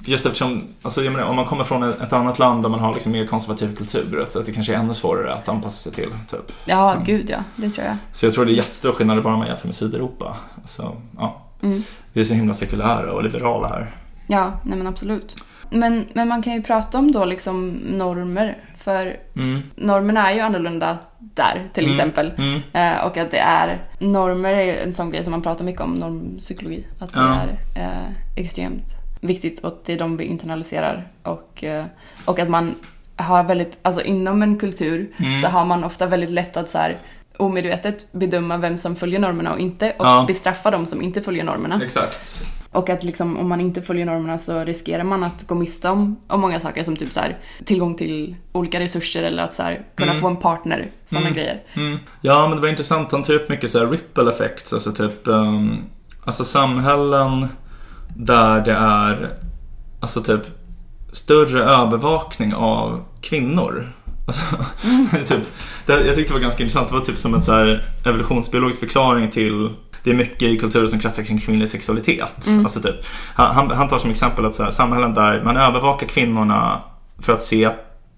[0.05, 2.93] Just eftersom, alltså, jag menar, om man kommer från ett annat land där man har
[2.95, 6.11] liksom mer konservativ kultur, så att det kanske är ännu svårare att anpassa sig till.
[6.31, 6.53] Typ.
[6.65, 7.05] ja, Mm.
[7.05, 7.39] gud ja.
[7.57, 7.97] Det tror jag.
[8.13, 10.37] Så jag tror det är jättestora skillnader bara om man jämför med Sydeuropa.
[10.63, 11.43] Alltså, ja.
[11.63, 11.83] Mm.
[12.13, 13.91] Vi är så himla sekulära och liberala här.
[14.27, 15.43] Ja, nej men absolut.
[15.71, 18.57] Men, men man kan ju prata om då liksom normer.
[18.77, 19.63] För Mm.
[19.77, 21.97] normerna är ju annorlunda där till Mm.
[21.97, 22.33] exempel.
[22.39, 22.61] Mm.
[22.73, 25.93] Eh, och att det är, normer är en sån grej som man pratar mycket om,
[25.93, 26.87] normpsykologi.
[26.99, 27.35] Att det Ja.
[27.75, 31.09] är eh, extremt viktigt och det är de vi internaliserar.
[31.23, 31.85] Och, eh,
[32.25, 32.75] och att man
[33.17, 35.39] har väldigt, alltså inom en kultur Mm.
[35.39, 36.99] så har man ofta väldigt lätt att så här
[37.37, 40.25] omedvetet bedöma vem som följer normerna och inte och Ja.
[40.29, 41.81] bestraffa de som inte följer normerna.
[41.85, 42.47] Exakt.
[42.73, 46.17] Och att liksom, om man inte följer normerna så riskerar man att gå miste om,
[46.27, 49.81] om många saker som typ så här, tillgång till olika resurser eller att så här,
[49.95, 50.21] kunna Mm.
[50.21, 50.87] få en partner.
[51.05, 51.37] Sådana Mm.
[51.37, 51.63] grejer.
[51.75, 51.99] Mm.
[52.21, 53.13] Ja, men det var intressant.
[53.13, 55.85] Han tar upp mycket så här ripple effects, alltså typ um,
[56.25, 57.49] alltså samhällen
[58.17, 59.31] där det är
[60.01, 60.41] alltså typ
[61.13, 63.93] större övervakning av kvinnor
[64.27, 64.43] Alltså,
[65.35, 65.43] typ,
[65.87, 66.89] det, jag tyckte det var ganska intressant.
[66.89, 69.71] Det var typ som en så här evolutionsbiologisk förklaring till
[70.05, 72.47] det är mycket i kulturer som kretsar kring kvinnlig sexualitet.
[72.47, 72.61] Mm.
[72.61, 72.95] Alltså typ,
[73.35, 76.81] han, han- han tar som exempel att så här, samhällen där man övervakar kvinnorna
[77.19, 77.71] för att se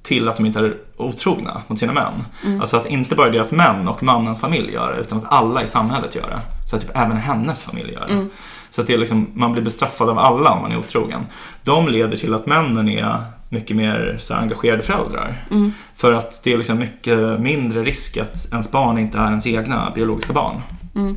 [0.02, 2.12] till att de inte är otrogna mot sina män.
[2.46, 2.60] Mm.
[2.60, 5.66] Alltså att inte bara deras män och mannens familj gör det, utan att alla i
[5.66, 6.40] samhället gör det.
[6.68, 8.12] Så att typ även hennes familj gör det.
[8.12, 8.30] Mm.
[8.70, 11.26] Så att det är liksom, man blir bestraffad av alla om man är otrogen.
[11.64, 13.16] De leder till att männen är
[13.48, 15.34] mycket mer så här, engagerade föräldrar.
[15.50, 15.72] Mm.
[15.96, 19.92] För att det är liksom mycket mindre risk att ens barn inte är ens egna
[19.94, 20.56] biologiska barn.
[20.94, 21.16] Mm.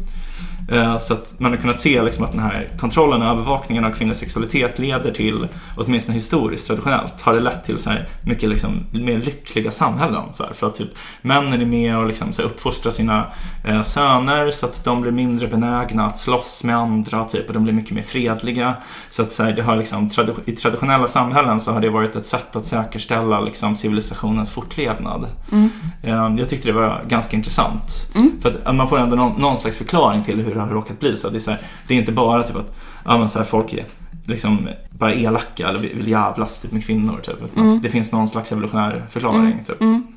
[0.72, 3.92] Eh, Så att man har kunnat se liksom att den här kontrollen och övervakningen av
[3.92, 5.48] kvinnors sexualitet leder till,
[5.78, 7.92] åtminstone historiskt, traditionellt, har det lett till så
[8.22, 10.24] mycket liksom mer lyckliga samhällen.
[10.32, 10.90] Så här, för att typ
[11.22, 13.26] männen är med och liksom så här uppfostrar sina
[13.66, 17.64] eh, söner så att de blir mindre benägna att slåss med andra typ, och de
[17.64, 18.76] blir mycket mer fredliga.
[19.10, 22.16] Så att så här, det har liksom, tradi- i traditionella samhällen så har det varit
[22.16, 25.28] ett sätt att säkerställa liksom, civilisationens fortlevnad.
[25.52, 25.70] Mm.
[26.04, 28.08] Eh, Jag tyckte det var ganska intressant.
[28.16, 28.32] Mm.
[28.42, 31.16] För att man får ändå någon, någon slags förklaring till hur det har råkat bli
[31.16, 31.30] så.
[31.30, 32.76] Det är, så här, det är inte bara typ att
[33.06, 33.86] ja, så här, folk är
[34.26, 37.20] liksom bara elaka eller vill jävlas typ med kvinnor.
[37.24, 37.58] Typ.
[37.58, 37.82] Mm.
[37.82, 39.64] Det finns någon slags evolutionär förklaring.
[39.68, 39.82] Typ.
[39.82, 40.08] Mm.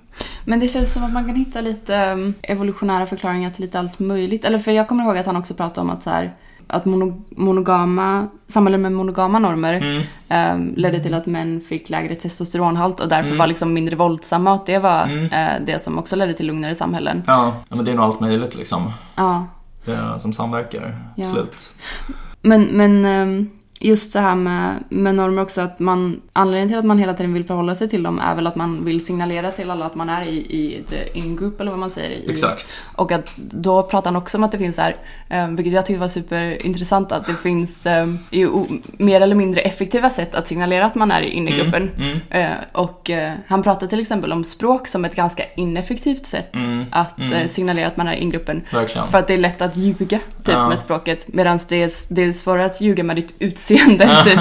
[0.45, 3.99] Men det känns som att man kan hitta lite um, evolutionära förklaringar till lite allt
[3.99, 4.45] möjligt.
[4.45, 6.33] Eller för jag kommer ihåg att han också pratade om att så här,
[6.69, 10.57] att mono, monogama, samhällen med monogama normer Mm.
[10.61, 13.39] um, ledde till att män fick lägre testosteronhalt och därför Mm.
[13.39, 15.25] var liksom mindre våldsamma och att det var Mm.
[15.25, 17.23] eh, det som också ledde till lugnare samhällen.
[17.27, 18.93] Ja, men det är nog allt möjligt liksom.
[19.15, 19.47] Ja.
[19.89, 21.31] Eh, Som samverkar Ja.
[21.33, 21.75] slut.
[22.43, 23.51] Men, men ehm,
[23.81, 27.35] just det här med, med normer också, att man, anledningen till att man hela tiden
[27.35, 30.09] vill förhålla sig till dem är väl att man vill signalera till alla att man
[30.09, 32.11] är i, i the in-group eller vad man säger.
[32.11, 32.87] I, Exakt.
[32.95, 34.97] Och att då pratar han också om att det finns här,
[35.29, 38.51] eh, vilket jag tyckte var superintressant, att det finns eh, ju
[38.99, 41.91] mer eller mindre effektiva sätt att signalera att man är inne i gruppen.
[41.97, 43.11] Mm, mm, Eh, och
[43.47, 47.49] han pratar till exempel om språk som ett ganska ineffektivt sätt mm, att mm.
[47.49, 48.63] signalera att man är i ingruppen.
[48.71, 49.09] verkligen.
[49.09, 50.69] För att det är lätt att ljuga typ, Ja.
[50.69, 51.29] med språket.
[51.29, 53.66] Medan det är, det är svårare att ljuga med ditt utseende.
[53.67, 54.39] Typ.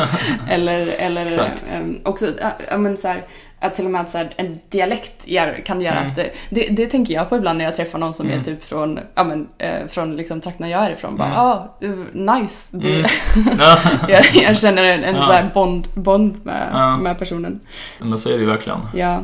[0.50, 1.76] Eller, eller Exakt.
[1.76, 2.28] ehm, också,
[2.72, 3.22] ja, men så här,
[3.60, 5.26] att till och med så här, en dialekt
[5.66, 6.10] kan göra Mm.
[6.12, 6.16] att...
[6.50, 8.40] det- Det, tänker jag på ibland när jag träffar någon som Mm.
[8.40, 11.18] är typ från, ja men, eh, från liksom trakterna jag är ifrån.
[11.18, 11.40] Bara, Mm.
[11.40, 12.78] ah, eh, nice.
[12.78, 13.06] Du, Mm.
[13.60, 13.78] Ja,
[14.10, 15.22] jag, jag känner en, en Ja.
[15.26, 17.60] så här bond, bond med, med personen.
[18.00, 18.80] men så är det ju verkligen.
[18.96, 19.20] Ja.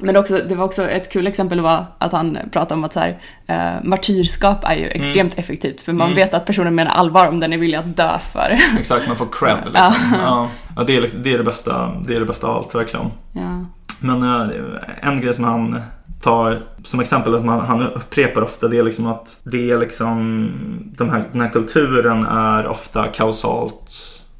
[0.00, 3.00] Men också, det var också ett kul exempel var att han pratade om att så
[3.00, 6.16] här, eh, martyrskap är ju extremt effektivt för man Mm.
[6.16, 8.58] vet att personen menar allvar om den är villig att dö för.
[8.78, 9.94] Exakt, man får cred liksom.
[10.12, 10.18] Ja.
[10.22, 10.48] Ja.
[10.76, 13.06] Ja, det, är, liksom- det, är det, bästa, det är det bästa av allt, verkligen.
[13.32, 13.64] ja.
[14.00, 14.48] Men eh,
[15.02, 15.80] en grej som han
[16.22, 20.50] tar som exempel, som han, han upprepar ofta, det är liksom att det är liksom,
[20.98, 23.90] de här, den här kulturen är ofta kausalt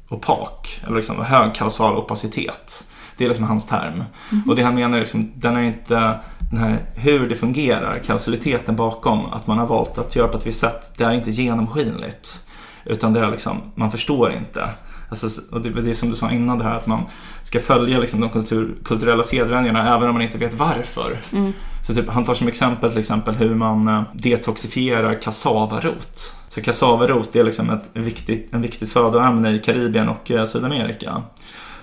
[0.09, 2.83] opak, eller liksom hög kausal opacitet.
[3.17, 4.03] Det är liksom hans term.
[4.47, 6.19] Och det han menar är liksom, den är inte,
[6.51, 10.47] den här, hur det fungerar, kausaliteten bakom, att man har valt att göra på ett
[10.47, 12.43] visst sätt, det är inte genomskinligt.
[12.85, 14.69] Utan det är liksom, man förstår inte.
[15.09, 17.01] Alltså, och det, det är som du sa innan det här att man
[17.43, 21.17] ska följa liksom, de kultur, kulturella sedvänjorna även om man inte vet varför.
[21.31, 21.53] Mm.
[21.87, 26.35] Så typ, han tar som exempel till exempel hur man eh, detoxifierar kassavarot.
[26.49, 31.23] Så kassavarot är liksom ett viktigt, en viktigt födoämne i Karibien och eh, Sydamerika.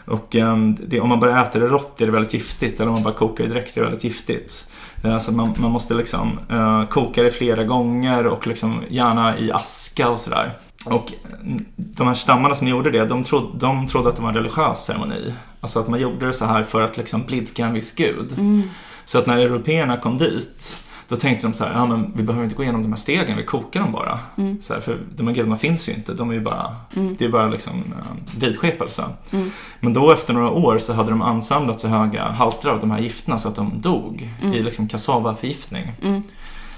[0.04, 2.94] Och eh, det, om man bara äter det rått är det väldigt giftigt eller om
[2.94, 4.70] man bara kokar det direkt är det väldigt giftigt.
[5.04, 9.52] Eh, Så man, man måste liksom eh, koka det flera gånger och liksom gärna i
[9.52, 10.50] aska och sådär.
[10.86, 11.38] Och eh,
[11.76, 14.84] de här stammarna som gjorde det, de trodde, de trodde att det var en religiös
[14.84, 15.34] ceremoni.
[15.60, 18.32] Alltså att man gjorde det så här för att liksom blidka en viss gud.
[18.38, 18.62] Mm.
[19.04, 20.76] Så att när européerna kom dit
[21.08, 23.36] då tänkte de så här, ja men vi behöver inte gå igenom de här stegen,
[23.36, 24.18] vi kokar dem bara.
[24.38, 24.62] Mm.
[24.62, 27.16] Så här, för de här gudarna finns ju inte, de är ju bara, Mm.
[27.18, 29.04] det är bara liksom uh, vidskepelse.
[29.32, 29.50] Mm.
[29.80, 32.98] Men då efter några år så hade de ansamlat så höga halter av de här
[32.98, 35.92] gifterna så att de dog i liksom kassavaförgiftning.
[36.02, 36.22] Mm.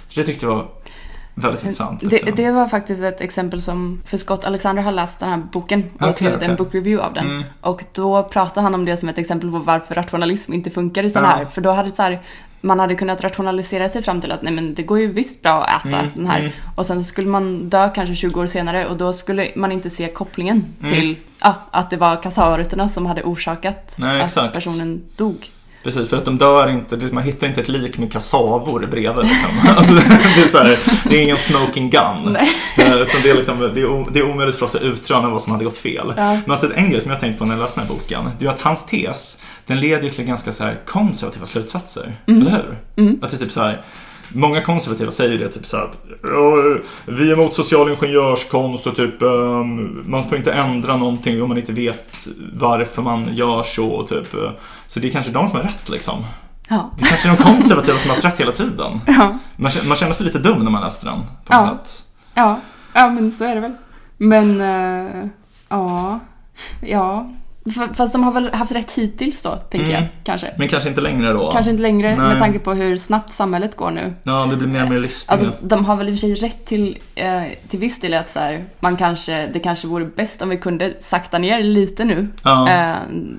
[0.08, 0.66] Så det tyckte jag var
[1.34, 2.00] väldigt intressant.
[2.10, 5.84] Det, det var faktiskt ett exempel som, för Scott Alexander har läst den här boken
[5.94, 6.48] och Okej, skrivit okej.
[6.48, 7.26] en bookreview av den.
[7.26, 7.44] Mm.
[7.60, 11.10] Och då pratade han om det som ett exempel på varför rationalism inte funkar i
[11.10, 11.36] sådana Ja.
[11.36, 11.44] här.
[11.44, 12.20] För då hade det så här,
[12.60, 15.64] man hade kunnat rationalisera sig fram till att nej men det går ju visst bra
[15.64, 16.38] att äta Mm, den här.
[16.40, 16.52] mm.
[16.76, 19.90] Och sen så skulle man dö kanske 20 år senare och då skulle man inte
[19.90, 20.92] se kopplingen Mm.
[20.94, 24.54] till ja, att det var kassavarutorna som hade orsakat Nej, att exakt.
[24.54, 25.50] personen dog.
[25.84, 29.50] Precis, för att de dör inte, man hittar inte ett lik med kassavor bredvid liksom.
[29.76, 30.78] alltså, det, är så här,
[31.10, 32.32] det är ingen smoking gun.
[32.32, 32.48] Nej.
[32.78, 35.28] Eh, Utan det är, liksom, det, är, o- det är omöjligt för oss att utröna
[35.28, 36.12] vad som hade gått fel.
[36.16, 36.32] Ja.
[36.32, 38.46] Men alltså, en grej som jag tänkte på när jag läste den här boken, det
[38.46, 42.16] är att hans tes, den leder till ganska så konservativa slutsatser.
[42.26, 42.78] Eller hur?
[43.04, 43.18] Mm.
[43.22, 43.80] Att det är typ så här,
[44.32, 45.88] Många konservativa säger det typ så här,
[46.22, 51.48] "Ja, vi är emot social ingenjörskonst och typ ehm, man får inte ändra någonting om
[51.48, 54.04] man inte vet varför man gör så.
[54.04, 54.26] Typ.
[54.86, 56.24] Så det är kanske de som har rätt liksom.
[56.68, 56.90] Ja.
[56.98, 59.00] Det kanske är de konservativa som har haft rätt hela tiden.
[59.06, 59.38] Ja.
[59.56, 61.18] Man, känner- man känner sig lite dum när man läser den.
[61.20, 61.68] På Ja.
[61.84, 62.04] sätt.
[62.34, 62.60] Ja,
[62.92, 63.74] ja men så är det väl.
[64.18, 65.26] Men, eh,
[65.68, 66.20] ja,
[66.80, 67.30] ja.
[67.94, 69.90] Fast de har väl haft rätt hittills då, tänker Mm.
[70.02, 70.04] jag.
[70.24, 70.54] Kanske.
[70.58, 71.50] Men kanske inte längre då.
[71.52, 72.28] Kanske inte längre Nej.
[72.28, 74.14] med tanke på hur snabbt samhället går nu.
[74.22, 75.30] Ja, det blir mer och mer listigt.
[75.32, 78.30] Alltså, de har väl i och för sig rätt till, eh, till viss del att
[78.30, 82.28] så här, man kanske, det kanske vore bäst om vi kunde sakta ner lite nu.
[82.42, 82.90] ja, Eh,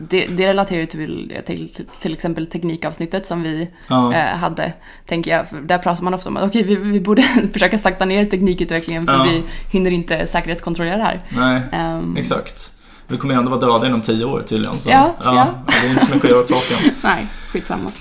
[0.09, 1.69] det, det relaterar ju till, till,
[2.01, 4.13] till exempel teknikavsnittet som vi ja.
[4.13, 4.73] eh, hade,
[5.05, 5.47] tänker jag.
[5.49, 7.21] För där pratar man ofta om att okej, vi, vi borde
[7.53, 9.23] försöka sakta ner teknikutvecklingen för Ja.
[9.30, 11.19] vi hinner inte säkerhetskontrollera det här.
[11.30, 12.71] Nej, Ehm, exakt.
[13.08, 14.80] Vi kommer ju ändå vara döda inom tio år tydligen.
[14.80, 14.89] Så.
[14.89, 15.47] Ja, ja.
[15.68, 16.91] Det är inte så mycket att göra åt saken.
[17.01, 17.91] Nej, skitsamma.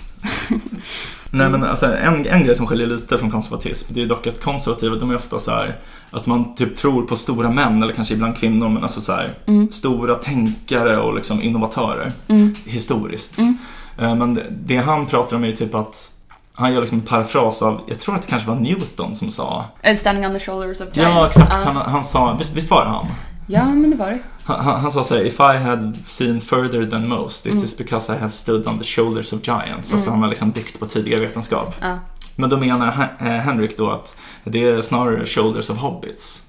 [1.30, 4.42] Nej men alltså, en, en grej som skiljer lite från konservatism det är dock att
[4.42, 5.76] konservativa de är ofta så här
[6.11, 9.30] att man typ tror på stora män eller kanske ibland kvinnor men alltså så här
[9.46, 9.72] Mm.
[9.72, 12.54] stora tänkare och liksom innovatörer Mm.
[12.64, 13.38] historiskt.
[13.38, 13.59] Mm.
[13.98, 16.11] Eh, Men det, det han pratar om är ju typ att
[16.54, 19.64] han gör liksom en parafras av, jag tror att det kanske var Newton som sa
[19.96, 20.98] Standing on the shoulders of giants.
[21.16, 21.72] Ja exakt, Ja.
[21.72, 23.07] han, han sa, visst, visst var det han?
[23.47, 24.18] Ja, men det var det.
[24.44, 27.64] Han, han, sa såhär, if I had seen further than most, it Mm.
[27.64, 29.92] is because I have stood on the shoulders of giants.
[29.92, 31.74] Alltså han har liksom byggt på tidigare vetenskap.
[31.80, 31.99] Ja.
[32.37, 36.43] Men då menar eh, Henrik då att det är snarare shoulders of hobbits.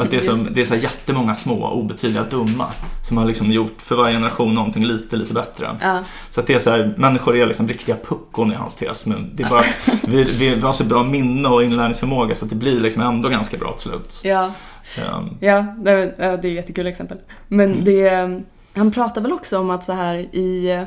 [0.00, 2.66] Att det är, som, det är så här jättemånga små, obetydliga, dumma
[3.08, 5.76] som har liksom gjort för varje generation någonting lite, lite bättre.
[5.80, 5.98] Ja.
[6.30, 9.06] Så att det är så här, människor är liksom riktiga puckon i hans tes.
[9.06, 12.50] Men det är bara att vi, vi, har så bra minne och inlärningsförmåga så att
[12.50, 14.20] det blir liksom ändå ganska bra till slut.
[14.24, 14.50] Ja,
[14.98, 17.18] Um, ja det, är ett jättekul exempel.
[17.48, 17.84] Men Mm.
[17.84, 18.42] det,
[18.74, 20.82] han pratar väl också om att så här i eh,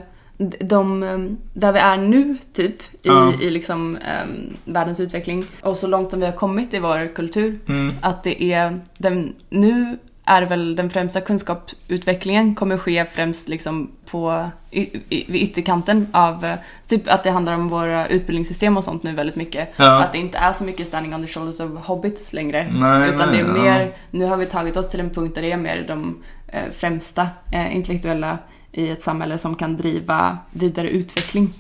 [0.59, 1.19] de, eh,
[1.53, 3.33] där vi är nu typ i, Ja.
[3.41, 7.59] i liksom em, världens utveckling och så långt som vi har kommit i vår kultur
[7.67, 13.91] mm, att det är den, nu är väl den främsta kunskapsutvecklingen kommer ske främst liksom
[14.05, 16.55] på y, y, vid ytterkanten av eh,
[16.87, 19.69] typ att det handlar om våra utbildningssystem och sånt nu väldigt mycket.
[19.75, 20.03] Ja.
[20.03, 22.67] Att det inte är så mycket standing on the shoulders of hobbits längre.
[22.71, 23.63] Nej, utan nej, det är ja.
[23.63, 26.71] mer, nu har vi tagit oss till en punkt där det är mer de eh,
[26.71, 28.37] främsta eh, intellektuella
[28.73, 31.53] i ett samhälle som kan driva vidare utveckling.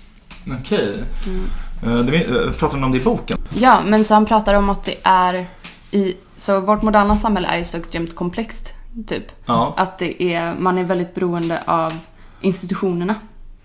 [0.61, 1.03] Okej.
[1.27, 1.99] Mm.
[1.99, 3.37] Eh, det- eh, Pratar du om det i boken?
[3.55, 5.45] Ja, men så han pratar om att det är
[5.91, 8.73] i, så vårt moderna samhälle är ju så extremt komplext,
[9.07, 9.23] typ.
[9.45, 9.73] Ja.
[9.77, 11.93] Att det är, man är väldigt beroende av
[12.41, 13.15] institutionerna.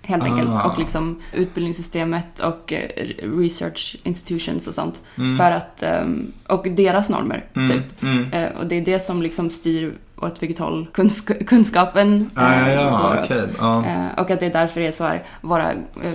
[0.09, 0.48] Helt enkelt.
[0.50, 0.62] Ah.
[0.70, 2.88] Och liksom utbildningssystemet och eh,
[3.38, 5.00] research institutions och sånt.
[5.18, 5.36] Mm.
[5.36, 8.02] För att, ehm, och deras normer, Mm, typ.
[8.02, 8.32] Mm.
[8.32, 12.66] Eh, Och det är det som liksom styr åt vilket håll kunsk- kunskapen Ja, ja,
[12.66, 13.48] eh, ja, går åt.
[13.59, 13.86] Ja.
[13.86, 15.72] Eh, Och att det är därför det är så här, våra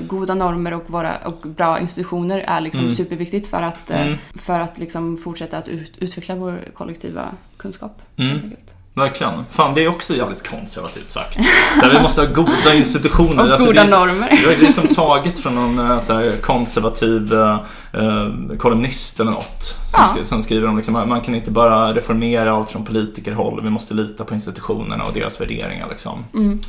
[0.08, 2.96] goda normer och, våra, och bra institutioner är liksom Mm.
[2.96, 4.18] superviktigt för att, Mm.
[4.36, 7.26] för att liksom fortsätta att ut, utveckla vår kollektiva
[7.58, 8.02] kunskap.
[8.18, 8.32] Mm.
[8.32, 8.73] helt enkelt.
[8.96, 9.34] Verkligen.
[9.52, 11.34] Fan, det är också jävligt konservativt sagt.
[11.80, 13.44] Så här, vi måste ha goda institutioner.
[13.46, 14.30] Och Alltså, goda det är, normer.
[14.48, 17.58] Det är liksom taget från någon eh, så här, konservativ eh,
[17.94, 19.64] eh, kolumnist eller något.
[19.88, 20.24] Som, Ja.
[20.24, 23.62] som skriver om liksom, man kan inte bara reformera allt från politikerhåll.
[23.64, 26.26] Vi måste lita på institutionerna och deras värderingar liksom.
[26.34, 26.60] Mm.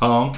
[0.00, 0.34] Ja.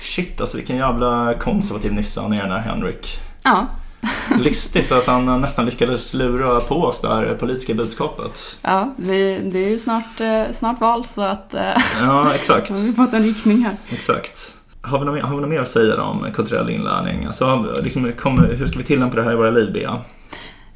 [0.00, 3.18] Shit alltså vilken jävla konservativ nisse han är den här Henrik.
[3.42, 3.66] Ja,
[4.38, 8.58] Listigt att han nästan lyckades lura på oss det här politiska budskapet.
[8.62, 11.62] ja vi, det är ju snart, eh, snart val så att eh,
[12.02, 12.68] Ja, exakt.
[12.70, 13.76] har vi fått en riktning här.
[13.90, 14.54] Exakt.
[14.82, 17.24] Har vi, något, har vi något mer att säga om kulturell inlärning?
[17.24, 19.98] Alltså, liksom, kommer, hur ska vi tillämpa det här i våra liv, Bea?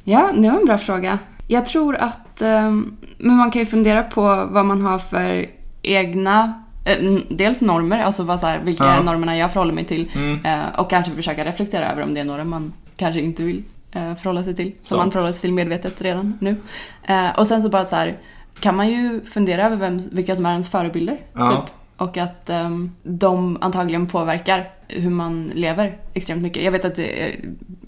[0.03, 1.19] Ja, det var en bra fråga.
[1.47, 5.45] Jag tror att, ehm, men man kan ju fundera på vad man har för
[5.81, 6.97] egna, eh,
[7.29, 9.03] dels normer, alltså vad, så här, vilka Ja.
[9.03, 10.11] normerna jag förhåller mig till.
[10.15, 10.45] Mm.
[10.45, 14.15] Eh, och kanske försöka reflektera över om det är några man kanske inte vill eh,
[14.15, 14.71] förhålla sig till.
[14.71, 14.99] Som Sant.
[14.99, 16.55] man förhåller sig till medvetet redan nu.
[17.03, 18.17] Eh, och sen så bara så här,
[18.59, 21.17] kan man ju fundera över vem, vilka som är ens förebilder.
[21.33, 21.51] Ja.
[21.51, 21.75] Typ.
[21.97, 26.63] Och att ehm, de antagligen påverkar hur man lever extremt mycket.
[26.63, 27.35] Jag vet att det är,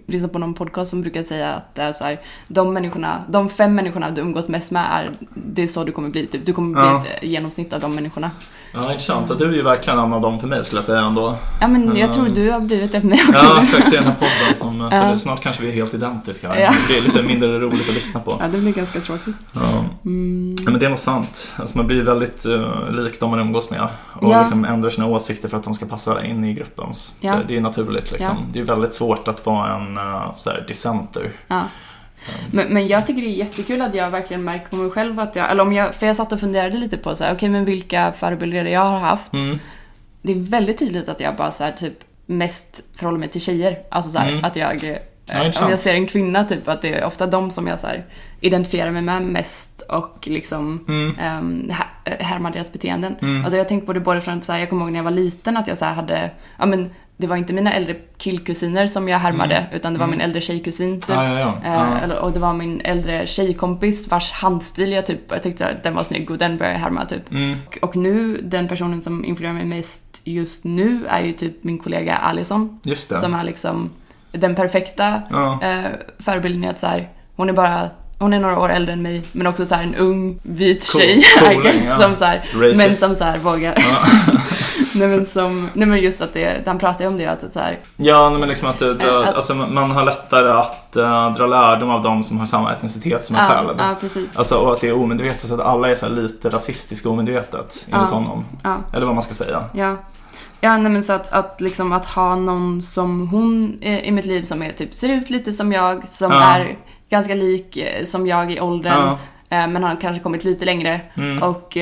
[0.08, 3.50] lyssnar på någon podcast som brukar säga att det är så här, de människorna, de
[3.50, 6.28] fem människorna du umgås mest med är, det är så du kommer bli.
[6.28, 6.46] Typ.
[6.46, 7.18] Du kommer bli Ja.
[7.18, 8.32] ett genomsnitt av de människorna.
[8.78, 9.30] Ja, intressant.
[9.30, 11.36] Och du är ju verkligen en av dem för mig skulle jag säga ändå.
[11.62, 12.14] Ja men jag Ja.
[12.14, 13.46] tror du har blivit det för mig också.
[13.46, 13.92] Ja, exakt.
[13.92, 14.90] Det är den här podden som...
[14.90, 15.04] Så Ja.
[15.12, 16.48] det, snart kanske vi är helt identiska.
[16.50, 16.60] här.
[16.62, 16.74] Ja.
[16.88, 18.38] Det är lite mindre roligt att lyssna på.
[18.40, 19.36] Ja, det blir ganska tråkigt.
[19.54, 19.60] Ja.
[20.06, 20.56] Mm.
[20.66, 21.54] Ja, men det är nog sant.
[21.56, 23.88] Alltså, man blir väldigt uh, lik de man umgås med.
[24.14, 24.40] Och Ja.
[24.40, 26.94] liksom ändrar sina åsikter för att de ska passa in i gruppen.
[26.94, 27.36] Så Ja.
[27.48, 28.38] Det är naturligt liksom.
[28.54, 31.32] Det är väldigt svårt att vara en uh, så här, dissenter.
[32.26, 32.34] Ja.
[32.52, 35.36] Men, men jag tycker det är jättekul att jag verkligen märker på mig själv att
[35.36, 37.66] jag, eller om jag, för jag satt och funderade lite på så här, okej men
[37.66, 39.34] vilka förebilder jag har haft.
[39.34, 39.60] Mm.
[40.22, 41.94] Det är väldigt tydligt att jag bara så här, typ
[42.26, 43.78] mest förhåller mig till tjejer.
[43.90, 44.46] Alltså så här, Mm.
[44.46, 44.98] att jag, eh,
[45.40, 45.72] om intressant.
[45.72, 48.06] jag ser en kvinna typ, att det är ofta de som jag så här,
[48.42, 51.40] identifierar mig med mest och liksom Mm.
[51.40, 51.72] um,
[52.20, 53.16] härmar deras beteenden.
[53.22, 53.42] Mm.
[53.46, 55.04] Alltså jag har tänkt på det både från så här, jag kommer ihåg när jag
[55.04, 56.90] var liten att jag så hade, ja men
[57.20, 61.02] det var inte mina äldre killkusiner som jag härmade, utan det var min äldre tjejkusin
[61.02, 61.10] typ.
[61.16, 61.38] Mm.
[61.38, 65.68] Ja, ja, eller- Och det var min äldre tjejkompis vars handstil jag typ, jag tyckte
[65.68, 67.32] att den var snygg och den började jag härma typ.
[67.32, 67.58] Mm.
[67.68, 71.78] Och, och nu, den personen som influerar mig mest just nu är ju typ min
[71.80, 72.80] kollega Alison.
[72.84, 73.20] Just det.
[73.20, 73.90] Som är liksom
[74.32, 75.60] den perfekta Ja.
[75.64, 77.90] eh, förebilden i att så här, hon är bara
[78.20, 81.02] hon är några år äldre än mig, men också så här en ung vit Cool-
[81.02, 81.98] tjej, I cooling, guess, ja.
[82.02, 82.42] som så här,
[82.78, 83.78] men som så här vågar.
[85.00, 87.52] nej, men som, nej men just att det, han pratar ju om det, att det
[87.52, 91.32] så här, Ja, nej, men liksom att, det- Att- alltså, man har lättare att eh,
[91.34, 93.76] dra lärdom av de som har samma etnicitet som en ja, själv.
[93.78, 94.38] ja, precis.
[94.38, 98.10] Alltså, och att det är omedvetet, så att alla är så lite rasistiska omedvetet, enligt
[98.12, 98.16] Ja.
[98.16, 98.46] honom.
[98.64, 98.76] Ja.
[98.94, 99.64] Eller vad man ska säga.
[99.74, 99.96] Ja.
[100.62, 104.44] Ja, nej men så att, att liksom att ha någon som hon i mitt liv
[104.44, 106.42] som är typ ser ut lite som jag, som Ja.
[106.56, 106.76] är
[107.10, 108.94] ganska lik eh, som jag i åldern,
[109.50, 109.58] Ja.
[109.58, 111.02] eh, men har kanske kommit lite längre.
[111.16, 111.44] Mm.
[111.44, 111.78] Och,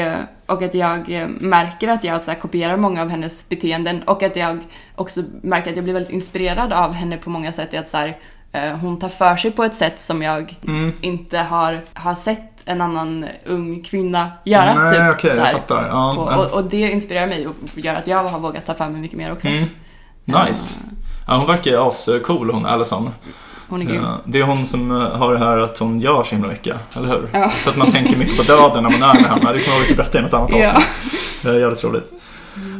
[0.45, 4.35] och att jag eh, märker att jag så kopierar många av hennes beteenden och att
[4.35, 4.59] jag
[4.95, 8.17] också märker att jag blir väldigt inspirerad av henne på många sätt att så här,
[8.51, 10.93] eh, hon tar för sig på ett sätt som jag Mm.
[11.01, 14.73] inte har, har sett en annan ung kvinna göra.
[14.73, 15.87] Nej, typ, okej, så jag fattar.
[15.87, 16.37] Ja, och, ja.
[16.37, 19.17] och, och det inspirerar mig och gör att jag har vågat ta för mig mycket
[19.17, 19.47] mer också.
[19.47, 19.69] Mm.
[20.25, 20.79] Nice.
[21.27, 23.09] Ja, hon verkar ju ascool hon, Allison.
[23.69, 24.01] Hon är grym.
[24.03, 26.75] Ja, det är hon som eh, har det här att hon gör så himla mycket,
[26.97, 27.29] eller hur?
[27.31, 27.49] Ja.
[27.49, 29.53] Så att man tänker mycket på döden när man är med henne.
[29.53, 30.71] Det kommer jag att berätta i något annat Ja.
[30.75, 31.13] avsnitt.
[31.41, 32.11] Det är jävligt roligt.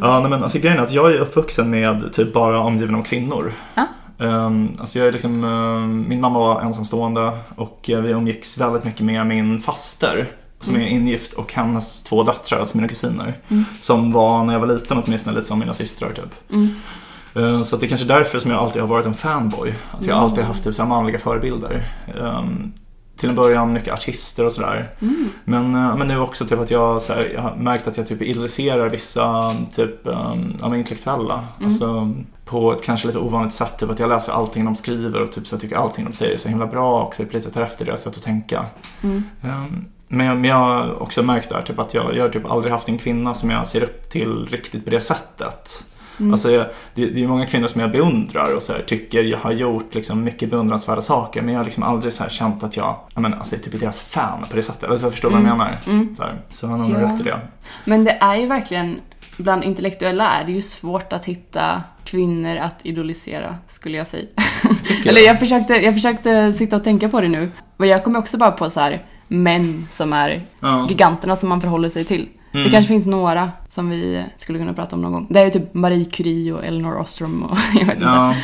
[0.02, 3.04] Ja, nej, men alltså, grejen är att jag är uppvuxen med typ bara omgiven av
[3.04, 3.54] kvinnor.
[3.76, 3.86] Ja.
[4.18, 8.84] Um, alltså jag är liksom, eh, min mamma var ensamstående och eh, vi umgicks väldigt
[8.84, 10.28] mycket med min faster
[10.60, 13.34] som är ingift och hennes två döttrar, alltså mina kusiner.
[13.82, 16.52] Som var när jag var liten åtminstone lite som mina systrar typ.
[16.54, 16.70] Mm.
[17.36, 19.74] Eh, Så det är kanske därför som jag alltid har varit en fanboy.
[19.92, 21.88] Att jag alltid har haft typ så manliga förebilder.
[22.22, 22.74] Um,
[23.18, 24.90] till en början mycket artister och sådär.
[25.46, 28.08] Men, eh, men nu också typ att jag, så här, jag har märkt att jag
[28.08, 31.44] typ idoliserar vissa typ, um, ja, intellektuella.
[31.64, 32.14] Alltså,
[32.46, 33.80] på ett kanske lite ovanligt sätt.
[33.80, 36.34] Typ att jag läser allting de skriver och typ så jag tycker allting de säger
[36.34, 38.66] är så himla bra och typ lite tar efter deras sätt att tänka.
[39.04, 39.24] Mm.
[39.42, 42.52] Um, men, jag, men jag har också märkt där typ att jag, jag har typ
[42.52, 45.86] aldrig haft en kvinna som jag ser upp till riktigt på det sättet.
[46.20, 46.32] Mm.
[46.32, 49.38] Alltså jag, det, det är många kvinnor som jag beundrar och så här, tycker jag
[49.38, 52.78] har gjort liksom mycket beundransvärda saker men jag har liksom aldrig så här känt att
[52.78, 54.84] jag, jag menar, alltså, är typ deras fan på det sättet.
[54.84, 55.80] Eller jag förstår vad jag menar.
[55.88, 56.16] Mm.
[56.16, 57.06] Så, här, så han har nog Ja.
[57.06, 57.40] rätt i det.
[57.86, 59.00] Men det är ju verkligen,
[59.38, 64.26] bland intellektuella är det ju svårt att hitta kvinnor att idolisera, skulle jag säga.
[64.88, 65.30] Tycker Eller jag.
[65.30, 67.52] jag försökte, jag försökte sitta och tänka på det nu.
[67.78, 70.88] Och jag kommer också bara på så här män som är Ja.
[70.90, 72.28] giganterna som man förhåller sig till.
[72.56, 72.64] Mm.
[72.64, 75.28] Det kanske finns några som vi skulle kunna prata om någon gång.
[75.30, 78.06] Det är ju typ Marie Curie och Elinor Ostrom och jag vet inte.
[78.06, 78.36] Ja.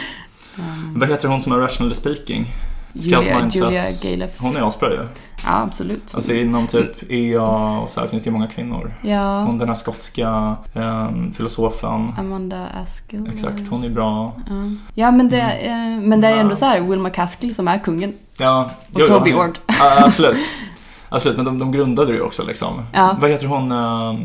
[0.95, 2.45] Vad heter hon som är rationally speaking?
[2.95, 3.63] Scout Julia, Mindset.
[3.63, 4.31] Julia Galef.
[4.39, 5.07] Hon är asbra ju.
[5.45, 6.15] Ja, absolut.
[6.15, 7.41] Alltså inom typ EA
[7.79, 8.93] och så här finns det ju många kvinnor.
[9.03, 12.13] Ja, Hon den här skotska ehm, filosofen.
[12.17, 13.29] Amanda Askill.
[13.33, 14.33] Exakt, hon är bra.
[14.47, 14.53] Ja,
[14.93, 15.99] ja men, det, Mm.
[15.99, 18.13] eh, men det är ändå så här Will McCaskill som är kungen.
[18.37, 19.59] Ja, Och Toby Ord.
[19.67, 20.37] Ja, absolut.
[21.13, 22.83] Absolut, men de, de grundade det ju också liksom.
[22.93, 23.17] Ja.
[23.21, 24.19] Vad heter hon, äh,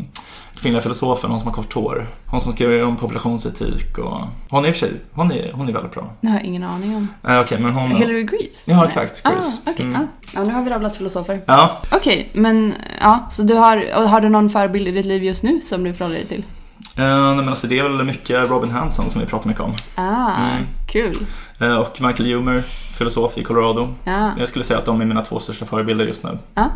[0.54, 2.06] kvinnliga filosofen, hon som har kort hår?
[2.26, 4.20] Hon som skriver om populationsetik och...
[4.50, 6.10] Hon är i och för sig, hon är, hon är väldigt bra.
[6.20, 7.08] Det har jag ingen aning om.
[7.28, 7.90] Äh, Okej, men hon...
[7.90, 8.68] Hillary Greaves?
[8.68, 9.60] Ja, exakt, Ah, Greaves.
[9.66, 9.86] okej.
[9.86, 9.96] Mm.
[10.02, 10.06] ah.
[10.34, 11.40] Ja, nu har vi rabblat filosofer.
[11.46, 15.42] Ja, Okej, men ja, så du har, har du någon förebild i ditt liv just
[15.42, 16.44] nu som du förhåller dig till?
[16.96, 19.74] Eh, nej, men alltså det är väl mycket Robin Hanson som vi pratar mycket om.
[19.94, 20.66] Ah, Mm.
[20.88, 21.14] kul.
[21.60, 22.60] Eh, och Michael Humer,
[22.98, 23.94] filosof i Colorado.
[24.04, 26.38] Ja, Jag skulle säga att de är mina två största förebilder just nu.
[26.54, 26.70] ja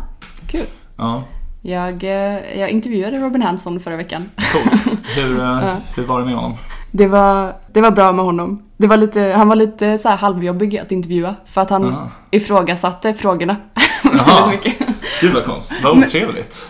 [0.47, 0.65] kul.
[0.97, 1.23] Ja,
[1.61, 4.29] Jag, eh, jag intervjuade Robin Hanson förra veckan.
[4.53, 4.99] coolt.
[5.15, 5.75] Hur, Ja.
[5.95, 6.57] hur var det med honom?
[6.91, 8.63] Det var, det var bra med honom.
[8.77, 12.09] Det var lite, han var lite så här halvjobbig att intervjua för att han Aha.
[12.31, 13.55] ifrågasatte frågorna.
[14.17, 14.45] Jaha.
[14.49, 14.87] väldigt mycket.
[15.21, 15.77] Gud vad konstigt.
[15.83, 16.69] Vad otrevligt.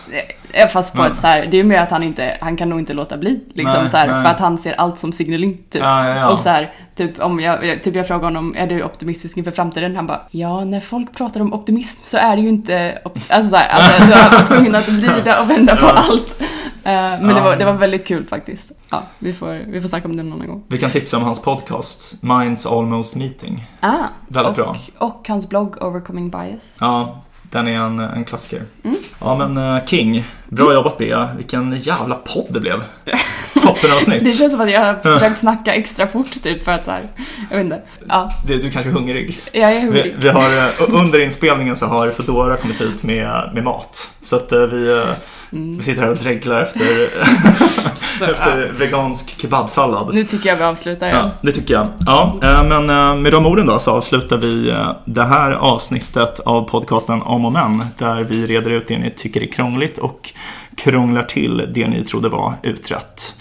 [0.52, 2.78] Ja, Fast på ett så här, det är mer att han inte, han kan nog
[2.78, 3.40] inte låta bli.
[3.54, 4.22] Liksom Nej, så här, nej.
[4.24, 5.82] för att han ser allt som signaling typ.
[5.82, 6.30] Ja, ja, ja.
[6.32, 9.50] Och så här, typ om jag, jag- typ jag frågar honom, är du optimistisk inför
[9.50, 9.96] framtiden?
[9.96, 13.56] Han bara, ja när folk pratar om optimism så är det ju inte, alltså så
[13.56, 16.40] här, alltså jag var tvungen att vrida och vända på allt.
[16.84, 18.70] Eh, men det, var, det var väldigt kul faktiskt.
[18.90, 20.64] Ja, vi får, vi får snacka om det någon annan gång.
[20.68, 23.64] Vi kan tipsa om hans podcast, Minds Almost Meeting.
[23.80, 23.92] Ah,
[24.28, 24.76] Väldigt och, bra.
[24.98, 26.76] Och hans blogg Overcoming Bias.
[26.80, 27.22] Ja,
[27.52, 28.62] den är en, en klassiker.
[28.84, 28.96] Mm.
[29.20, 31.30] Ja men eh, King, bra jobbat Bea.
[31.36, 32.82] Vilken jävla podd det blev.
[33.54, 34.38] Det Toppenavsnitt.
[34.38, 37.02] känns som att jag har försökt snacka extra fort typ för att så här,
[37.50, 37.80] jag vet inte.
[38.08, 39.40] Ja, Det, du kanske är hungrig.
[39.52, 40.14] jag är Vi, hungrig.
[40.18, 44.10] vi har, eh, under inspelningen så har Foodora kommit hit med, med mat.
[44.22, 45.14] Så att eh, vi, eh,
[45.52, 45.76] Mm.
[45.76, 46.82] vi sitter här och dreglar efter,
[48.18, 50.14] Så, efter vegansk kebabsallad.
[50.14, 51.06] Nu tycker jag vi avslutar.
[51.06, 51.30] Ja, Ja.
[51.42, 51.86] det tycker jag.
[52.06, 56.40] Ja, eh, men eh, med de orden då så avslutar vi eh, det här avsnittet
[56.40, 60.30] av podcasten Om och Men där vi reder ut det ni tycker är krångligt och
[60.76, 63.34] krånglar till det ni trodde var utrett.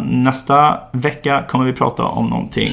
[0.00, 2.70] Nästa vecka kommer vi prata om någonting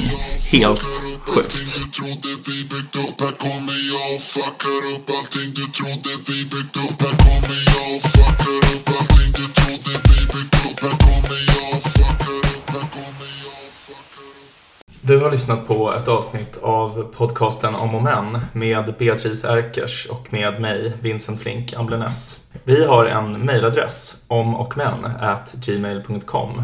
[0.52, 0.86] helt
[1.28, 1.38] sjukt.
[1.38, 5.06] Allting du trodde vi byggt upp Här kommer jag och fuckar upp.
[5.18, 8.88] Allting du trodde vi byggt upp Här kommer jag och fuckar upp.
[9.00, 12.68] Allting du trodde vi byggt upp Här kommer jag och fuckar upp.
[12.76, 14.46] Här kommer jag och fuckar upp.
[15.02, 20.34] Du har lyssnat på ett avsnitt av podcasten Om och Men med Beatrice Erkers och
[20.34, 22.40] med mig, Vincent Flink Amblenäs.
[22.64, 26.64] Vi har en mejladress, omochmän@gmail.com